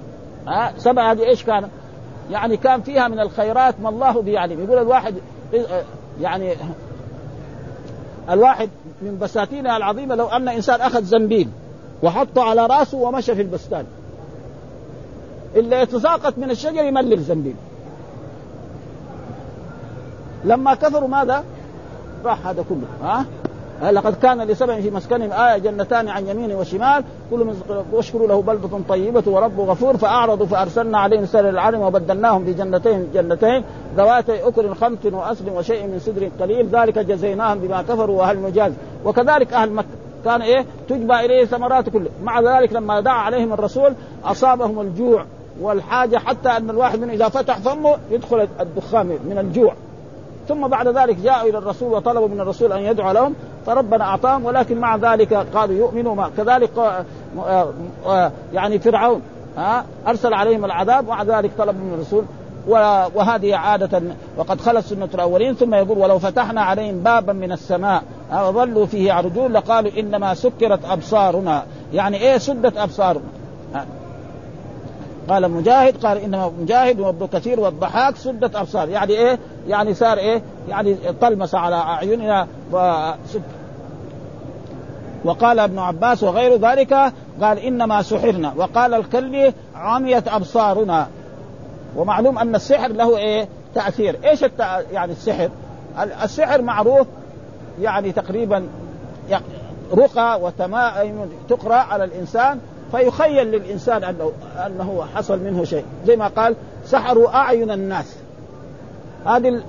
ها 0.48 0.74
سبأ 0.78 1.12
هذه 1.12 1.24
إيش 1.24 1.44
كان؟ 1.44 1.70
يعني 2.32 2.58
كان 2.58 2.82
فيها 2.82 3.08
من 3.08 3.20
الخيرات 3.20 3.76
ما 3.82 3.90
الله 3.90 4.22
بيعلم 4.22 4.64
يقول 4.64 4.78
الواحد 4.78 5.16
يعني 6.22 6.54
الواحد 8.30 8.70
من 9.02 9.18
بساتينها 9.20 9.78
العظيمة 9.78 10.16
لو 10.16 10.28
أن 10.28 10.48
إنسان 10.48 10.82
أخذ 10.82 11.04
زنبيل 11.04 11.50
وحطه 12.04 12.44
على 12.44 12.66
رأسه 12.66 12.98
ومشى 12.98 13.36
في 13.36 13.42
البستان. 13.42 13.86
إلا 15.56 15.82
يتساقط 15.82 16.38
من 16.38 16.52
الشجر 16.52 16.84
يملل 16.84 17.14
الزنبيل. 17.14 17.56
لما 20.44 20.74
كفروا 20.74 21.08
ماذا؟ 21.08 21.44
راح 22.26 22.48
هذا 22.48 22.64
كله 22.70 22.88
ها؟ 23.10 23.26
لقد 23.92 24.16
كان 24.16 24.42
لسبع 24.42 24.82
في 24.82 24.92
مسكنهم 24.92 25.32
آية 25.32 25.58
جنتان 25.58 26.08
عن 26.08 26.28
يمين 26.28 26.56
وشمال 26.56 27.04
كل 27.32 27.40
من 27.40 27.62
واشكروا 27.92 28.28
له 28.28 28.42
بلدة 28.42 28.80
طيبة 28.90 29.24
ورب 29.28 29.60
غفور 29.60 29.98
فأعرضوا 29.98 30.46
فأرسلنا 30.46 30.98
عليهم 30.98 31.26
سيل 31.26 31.46
العلم 31.46 31.82
وبدلناهم 31.82 32.44
بجنتين 32.44 33.08
جنتين 33.14 33.64
ذواتي 33.98 34.48
أكل 34.48 34.76
خمس 34.76 35.06
وأصل 35.06 35.50
وشيء 35.50 35.88
من 35.88 36.00
سدر 36.00 36.30
قليل 36.40 36.68
ذلك 36.68 37.00
جزيناهم 37.00 37.60
بما 37.60 37.82
كفروا 37.82 38.20
وهل 38.20 38.42
نجاز 38.42 38.74
وكذلك 39.06 39.54
أهل 39.54 39.72
مكة. 39.72 39.88
كان 40.26 40.42
إيه؟ 40.42 40.66
تجبى 40.90 41.14
إليه 41.14 41.46
ثمرات 41.46 41.90
كله. 41.90 42.10
مع 42.24 42.40
ذلك 42.42 42.74
لما 42.74 43.00
دعا 43.00 43.22
عليهم 43.22 43.54
الرسول 43.54 43.94
أصابهم 44.26 44.82
الجوع 44.82 45.26
والحاجة 45.62 46.18
حتى 46.18 46.50
أن 46.50 46.70
الواحد 46.70 47.00
منهم 47.00 47.12
إذا 47.12 47.30
فتح 47.30 47.58
فمه 47.58 47.98
يدخل 48.12 48.48
الدخان 48.60 49.06
من 49.06 49.38
الجوع. 49.38 49.74
ثم 50.48 50.68
بعد 50.68 50.88
ذلك 50.88 51.16
جاءوا 51.16 51.50
إلى 51.50 51.58
الرسول 51.58 51.94
وطلبوا 51.94 52.28
من 52.28 52.40
الرسول 52.40 52.72
أن 52.72 52.82
يدعو 52.82 53.12
لهم 53.12 53.36
فربنا 53.66 54.04
أعطاهم 54.04 54.46
ولكن 54.46 54.80
مع 54.80 54.96
ذلك 54.96 55.34
قالوا 55.34 55.76
يؤمنوا 55.76 56.16
ما 56.16 56.32
كذلك 56.38 56.70
آه، 56.78 57.74
آه، 58.06 58.32
يعني 58.54 58.80
فرعون 58.80 59.22
ها 59.58 59.86
أرسل 60.08 60.34
عليهم 60.34 60.66
العذاب 60.66 61.08
ومع 61.08 61.24
ذلك 61.24 61.52
طلبوا 61.58 61.82
من 61.82 61.94
الرسول 61.94 62.24
وهذه 63.16 63.56
عادة 63.56 64.02
وقد 64.38 64.62
خلت 64.62 64.86
سنة 64.86 65.10
الأولين 65.14 65.56
ثم 65.56 65.74
يقول 65.74 65.98
ولو 65.98 66.20
فتحنا 66.20 66.62
عليهم 66.62 67.00
بابا 67.00 67.34
من 67.34 67.52
السماء 67.52 68.04
وظلوا 68.34 68.86
فيه 68.86 69.08
يعرجون 69.08 69.52
لقالوا 69.52 69.92
إنما 70.00 70.34
سكرت 70.34 70.86
أبصارنا. 70.86 71.64
يعني 71.94 72.18
إيه 72.18 72.38
سدت 72.38 72.78
أبصارنا؟ 72.78 73.26
قال 75.30 75.52
مجاهد 75.52 76.06
قال 76.06 76.18
إنما 76.18 76.52
مجاهد 76.62 77.00
وابن 77.00 77.28
كثير 77.28 77.60
والضحاك 77.60 78.16
سدت 78.16 78.56
أبصار. 78.56 78.90
يعني 78.90 79.14
إيه؟ 79.14 79.40
يعني 79.68 79.94
صار 79.94 80.18
إيه؟ 80.18 80.42
يعني 80.70 80.98
طلمس 81.22 81.56
على 81.56 81.76
أعيننا 81.76 82.48
وقال 85.26 85.60
ابن 85.60 85.80
عباس 85.80 86.24
وغير 86.24 86.56
ذلك 86.56 86.94
قال 87.42 87.60
إنما 87.60 88.02
سحرنا 88.02 88.54
وقال 88.58 88.94
الكلي 88.94 89.54
عميت 89.76 90.28
أبصارنا 90.28 91.08
ومعلوم 91.96 92.38
أن 92.38 92.56
السحر 92.56 92.88
له 92.88 93.18
إيه؟ 93.18 93.48
تأثير، 93.76 94.20
إيش 94.24 94.44
التأ... 94.44 94.84
يعني 94.92 95.12
السحر؟ 95.12 95.50
السحر 96.24 96.62
معروف 96.62 97.08
يعني 97.82 98.12
تقريبا 98.12 98.68
رقى 99.94 100.42
وتمائم 100.42 101.30
تقرأ 101.50 101.76
على 101.76 102.04
الإنسان 102.04 102.60
فيخيل 102.92 103.48
للإنسان 103.48 104.04
انه 104.04 104.32
أنه 104.66 105.06
حصل 105.16 105.40
منه 105.40 105.64
شيء 105.64 105.86
زي 106.06 106.16
ما 106.16 106.28
قال 106.28 106.56
سحروا 106.86 107.36
أعين 107.36 107.72
الناس 107.72 108.16
هذه 109.26 109.62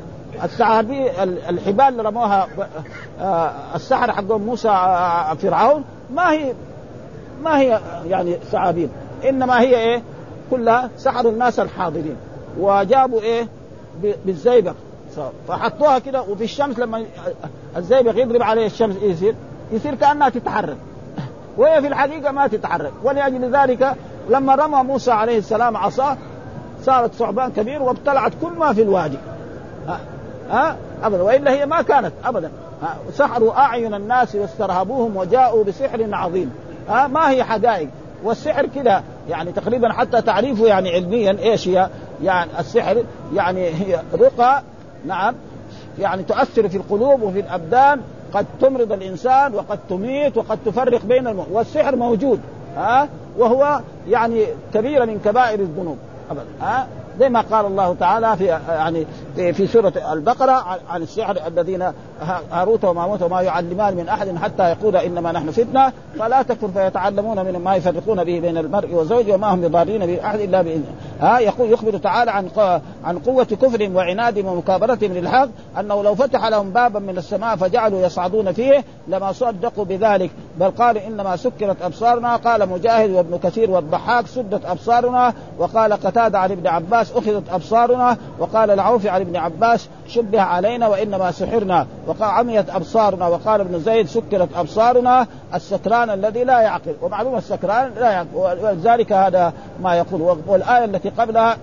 الثعابي 0.44 1.22
الحبال 1.22 1.88
اللي 1.88 2.03
رموها 2.03 2.49
آه، 3.20 3.53
السحر 3.74 4.12
حق 4.12 4.32
موسى 4.32 4.68
آه، 4.68 5.34
فرعون 5.34 5.84
ما 6.14 6.32
هي 6.32 6.55
ما 7.42 7.59
هي 7.61 7.80
يعني 8.07 8.36
ثعابين 8.36 8.90
إنما 9.28 9.61
هي 9.61 9.76
إيه؟ 9.76 10.03
كلها 10.51 10.90
سحروا 10.96 11.32
الناس 11.32 11.61
الحاضرين. 11.61 12.16
وجابوا 12.59 13.20
إيه؟ 13.20 13.49
بالزيبق. 14.24 14.74
فحطوها 15.49 15.99
كده 15.99 16.22
وفي 16.22 16.44
الشمس 16.44 16.78
لما 16.78 17.05
الزيبق 17.76 18.18
يضرب 18.22 18.42
عليه 18.42 18.66
الشمس 18.66 18.96
يصير 19.03 19.34
يصير 19.72 19.94
كأنها 19.94 20.28
تتحرك. 20.28 20.76
وهي 21.59 21.80
في 21.80 21.86
الحقيقة 21.86 22.30
ما 22.30 22.46
تتحرك. 22.46 22.92
ولأجل 23.05 23.57
ذلك 23.57 23.96
لما 24.30 24.55
رمى 24.55 24.82
موسى 24.82 25.11
عليه 25.11 25.38
السلام 25.38 25.76
عصاه 25.76 26.16
صارت 26.82 27.14
ثعبان 27.14 27.53
كبير 27.53 27.82
وابتلعت 27.82 28.32
كل 28.42 28.53
ما 28.59 28.72
في 28.72 28.82
الوادي 28.82 29.18
ها, 29.89 30.01
ها؟ 30.51 30.76
أبدا 31.03 31.22
وإلا 31.22 31.51
هي 31.51 31.66
ما 31.66 31.82
كانت 31.82 32.12
أبدا 32.24 32.51
ها؟ 32.82 32.97
سحروا 33.12 33.59
أعين 33.59 33.95
الناس 33.95 34.34
واسترهبوهم 34.34 35.16
وجاءوا 35.16 35.64
بسحر 35.64 36.09
عظيم 36.12 36.53
ها؟ 36.89 37.07
ما 37.07 37.30
هي 37.30 37.45
حقائق 37.45 37.89
والسحر 38.24 38.66
كذا 38.66 39.03
يعني 39.28 39.53
تقريبا 39.53 39.93
حتى 39.93 40.22
تعريفه 40.22 40.66
يعني 40.66 40.91
علميا 40.91 41.36
إيش 41.39 41.68
هي؟ 41.68 41.89
يعني 42.22 42.51
السحر 42.59 43.05
يعني 43.34 43.68
هي 43.68 44.01
رقى 44.14 44.62
نعم 45.07 45.34
يعني 45.99 46.22
تؤثر 46.22 46.68
في 46.68 46.76
القلوب 46.76 47.22
وفي 47.22 47.41
الأبدان 47.41 48.01
قد 48.34 48.47
تمرض 48.61 48.93
الإنسان 48.93 49.55
وقد 49.55 49.78
تميت 49.91 50.36
وقد 50.36 50.59
تفرق 50.66 51.05
بين 51.05 51.26
الم... 51.26 51.47
والسحر 51.51 51.97
موجود 51.97 52.41
ها 52.76 53.09
وهو 53.39 53.80
يعني 54.09 54.47
كبيره 54.74 55.05
من 55.05 55.20
كبائر 55.24 55.61
الذنوب 55.61 55.99
أبدا 56.30 56.47
ها 56.61 56.86
زي 57.19 57.29
ما 57.29 57.41
قال 57.41 57.66
الله 57.66 57.97
تعالى 58.01 58.37
في 58.37 58.45
يعني 58.69 59.07
في, 59.53 59.66
سورة 59.66 59.93
البقرة 60.12 60.79
عن 60.89 61.03
السحر 61.03 61.37
الذين 61.47 61.93
هاروت 62.51 62.85
وماموت 62.85 63.23
وما 63.23 63.43
يعلمان 63.43 63.97
من 63.97 64.09
أحد 64.09 64.37
حتى 64.37 64.71
يقول 64.71 64.97
إنما 64.97 65.33
نحن 65.33 65.51
فتنة 65.51 65.93
فلا 66.19 66.43
تكفر 66.43 66.69
فيتعلمون 66.69 67.45
من 67.45 67.57
ما 67.57 67.77
يفرقون 67.77 68.25
به 68.25 68.41
بين 68.41 68.59
المرء 68.59 68.95
وزوجه 68.95 69.35
وما 69.35 69.55
هم 69.55 69.61
بضارين 69.61 70.07
به 70.07 70.27
احد 70.27 70.41
إلا 70.41 70.62
بإذنه. 70.62 70.93
ها 71.21 71.39
يقول 71.39 71.73
يخبر 71.73 71.99
تعالى 71.99 72.31
عن 72.31 72.49
عن 73.05 73.19
قوة 73.19 73.45
كفرهم 73.45 73.97
وعنادهم 73.97 74.47
ومكابرتهم 74.47 75.12
للحق 75.12 75.49
أنه 75.81 76.03
لو 76.03 76.14
فتح 76.14 76.47
لهم 76.47 76.71
بابا 76.71 77.01
من 77.01 77.19
السماء 77.19 77.57
فجعلوا 77.57 78.07
يصعدون 78.07 78.53
فيه 78.53 78.85
لما 79.09 79.33
صدقوا 79.33 79.85
بذلك 79.85 80.31
بل 80.61 80.71
قالوا 80.71 81.07
إنما 81.07 81.37
سكرت 81.37 81.83
أبصارنا 81.83 82.37
قال 82.37 82.69
مجاهد 82.69 83.11
وابن 83.11 83.39
كثير 83.39 83.71
والضحاك 83.71 84.27
سدت 84.27 84.64
أبصارنا 84.64 85.35
وقال 85.59 85.93
قتادة 85.93 86.39
عن 86.39 86.51
ابن 86.51 86.66
عباس 86.66 87.12
أخذت 87.12 87.49
أبصارنا 87.51 88.16
وقال 88.39 88.71
العوفي 88.71 89.09
عن 89.09 89.21
ابن 89.21 89.37
عباس 89.37 89.89
شبه 90.09 90.41
علينا 90.41 90.89
وإنما 90.89 91.31
سحرنا. 91.31 91.87
وقال 92.09 92.30
عميت 92.30 92.70
أبصارنا 92.70 93.26
وقال 93.26 93.61
ابن 93.61 93.80
زيد 93.80 94.06
سكرت 94.06 94.48
أبصارنا 94.56 95.26
السكران 95.54 96.11
الذي 96.11 96.44
لا 96.44 96.61
يعقل. 96.61 96.94
ومعلوم 97.02 97.36
السكران 97.36 97.90
لا 98.00 98.11
يعقل. 98.11 98.28
ولذلك 98.34 99.12
هذا 99.12 99.52
ما 99.82 99.96
يقول. 99.96 100.38
والآية 100.46 100.84
التي 100.84 101.09
قبلها 101.09 101.56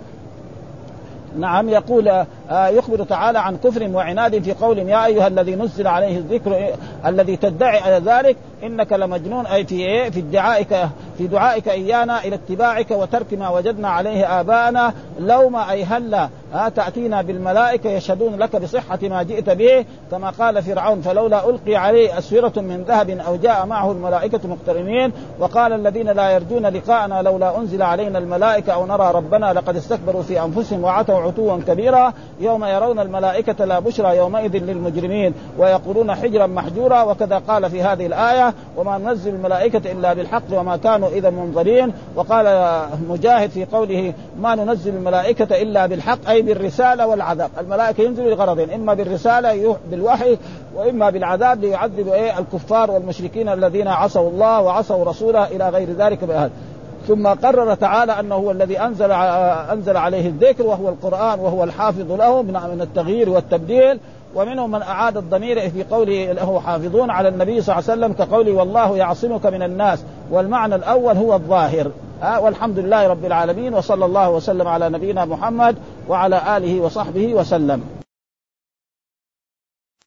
نعم 1.38 1.70
يقول 1.70 2.26
يخبر 2.52 3.04
تعالى 3.04 3.40
عن 3.40 3.58
كفر 3.58 3.90
وعناد 3.94 4.44
في 4.44 4.54
قول 4.54 4.78
يا 4.78 5.06
أيها 5.06 5.28
الذي 5.28 5.56
نزل 5.56 5.88
عليه 5.88 6.18
الذكر 6.18 6.70
الذي 7.06 7.36
تدعي 7.36 8.00
ذلك 8.00 8.38
إنك 8.64 8.94
لمجنون 8.94 9.46
أي 9.46 9.66
في 9.66 9.76
إيه؟ 9.76 10.10
في 10.10 10.20
ادعائك 10.20 10.76
في 11.18 11.28
دعائك 11.28 11.70
إيانا 11.70 12.24
إلى 12.24 12.36
اتباعك 12.36 12.92
وترك 12.92 13.34
ما 13.34 13.50
وجدنا 13.50 13.90
عليه 13.90 14.40
آباءنا. 14.40 14.94
لو 15.20 15.50
ما 15.50 15.72
اي 15.72 15.84
هلا 15.84 16.30
تأتينا 16.76 17.22
بالملائكة 17.22 17.90
يشهدون 17.90 18.36
لك 18.36 18.56
بصحة 18.56 19.00
ما 19.04 19.24
جئت 19.24 19.50
به 19.50 19.86
كما 20.12 20.30
قال 20.30 20.64
فرعون 20.64 21.02
فلولا 21.02 21.50
ألقي 21.50 21.76
عليه 21.76 22.18
اسوره 22.18 22.54
من 22.56 22.84
ذهب 22.88 23.10
أو 23.10 23.36
جاء 23.36 23.66
معه 23.66 23.92
الملائكة 23.92 24.40
مقترنين. 24.48 25.12
وقال 25.40 25.74
الذين 25.74 26.10
لا 26.10 26.30
يرجون 26.30 26.66
لقاءنا 26.66 27.22
لولا 27.22 27.58
أنزل 27.58 27.82
علينا 27.82 28.20
الملائكة 28.20 28.74
أو 28.74 28.86
نرى 28.86 29.12
ربنا 29.12 29.54
لقد 29.54 29.76
استكبروا 29.76 30.22
في 30.22 30.42
أنفسهم 30.42 30.84
وعتوا 30.84 31.20
عتوا 31.20 31.58
كبيرا. 31.68 32.14
يوم 32.40 32.66
يرون 32.66 33.00
الملائكة 33.00 33.66
لا 33.66 33.80
بشرى 33.80 34.18
يومئذ 34.18 34.58
للمجرمين 34.58 35.34
ويقولون 35.58 36.16
حجرا 36.16 36.48
محجورا 36.48 37.04
وكذا 37.04 37.38
قال 37.48 37.70
في 37.70 37.82
هذه 37.84 38.06
الآية 38.06 38.54
وما 38.78 38.98
ننزل 38.98 39.36
الملائكة 39.36 39.92
إلا 39.92 40.14
بالحق 40.14 40.44
وما 40.52 40.78
كانوا 40.78 41.10
إذا 41.10 41.30
منظرين. 41.30 41.94
وقال 42.16 42.80
مجاهد 43.10 43.50
في 43.50 43.66
قوله 43.66 44.14
ما 44.40 44.56
ننزل 44.56 44.96
الملائكة 44.96 45.62
إلا 45.62 45.86
بالحق 45.86 46.30
أي 46.30 46.42
بالرسالة 46.42 47.08
والعذاب. 47.08 47.50
الملائكة 47.60 48.04
ينزلوا 48.04 48.30
لغرضين 48.30 48.70
إما 48.70 48.94
بالرسالة 48.94 49.78
بالوحي 49.92 50.38
وإما 50.76 51.10
بالعذاب 51.10 51.62
ليعذبوا 51.62 52.14
إيه؟ 52.14 52.40
الكفار 52.40 52.92
والمشركين 52.92 53.50
الذين 53.50 53.88
عصوا 53.88 54.30
الله 54.30 54.62
وعصوا 54.62 55.06
رسوله 55.06 55.48
إلى 55.48 55.70
غير 55.70 55.92
ذلك 55.92 56.24
بأهل. 56.24 56.50
ثم 57.08 57.28
قرر 57.28 57.74
تعالى 57.74 58.20
أنه 58.20 58.36
هو 58.36 58.52
الذي 58.52 58.80
أنزل 58.80 59.12
أنزل 59.72 59.98
عليه 59.98 60.28
الذكر 60.28 60.66
وهو 60.66 60.90
القرآن 60.90 61.40
وهو 61.40 61.64
الحافظ 61.64 62.12
له 62.12 62.42
من 62.42 62.82
التغيير 62.82 63.30
والتبديل. 63.30 64.00
ومنهم 64.36 64.72
من 64.72 64.82
أعاد 64.82 65.18
الضمير 65.18 65.70
في 65.70 65.84
قوله 65.84 66.32
له 66.32 66.60
حافظون 66.60 67.10
على 67.10 67.30
النبي 67.30 67.62
صلى 67.62 67.76
الله 67.76 67.92
عليه 67.92 68.02
وسلم 68.02 68.14
كقوله 68.14 68.52
والله 68.52 68.98
يعصمك 68.98 69.46
من 69.46 69.64
الناس. 69.64 70.04
والمعنى 70.32 70.76
الأول 70.76 71.18
هو 71.18 71.34
الظاهر. 71.34 71.92
والحمد 72.40 72.80
لله 72.80 73.08
رب 73.08 73.26
العالمين 73.26 73.74
وصلى 73.74 74.06
الله 74.06 74.30
وسلم 74.30 74.68
على 74.68 74.90
نبينا 74.90 75.26
محمد 75.26 75.76
وعلى 76.10 76.58
آله 76.58 76.82
وصحبه 76.82 77.34
وسلم. 77.34 77.95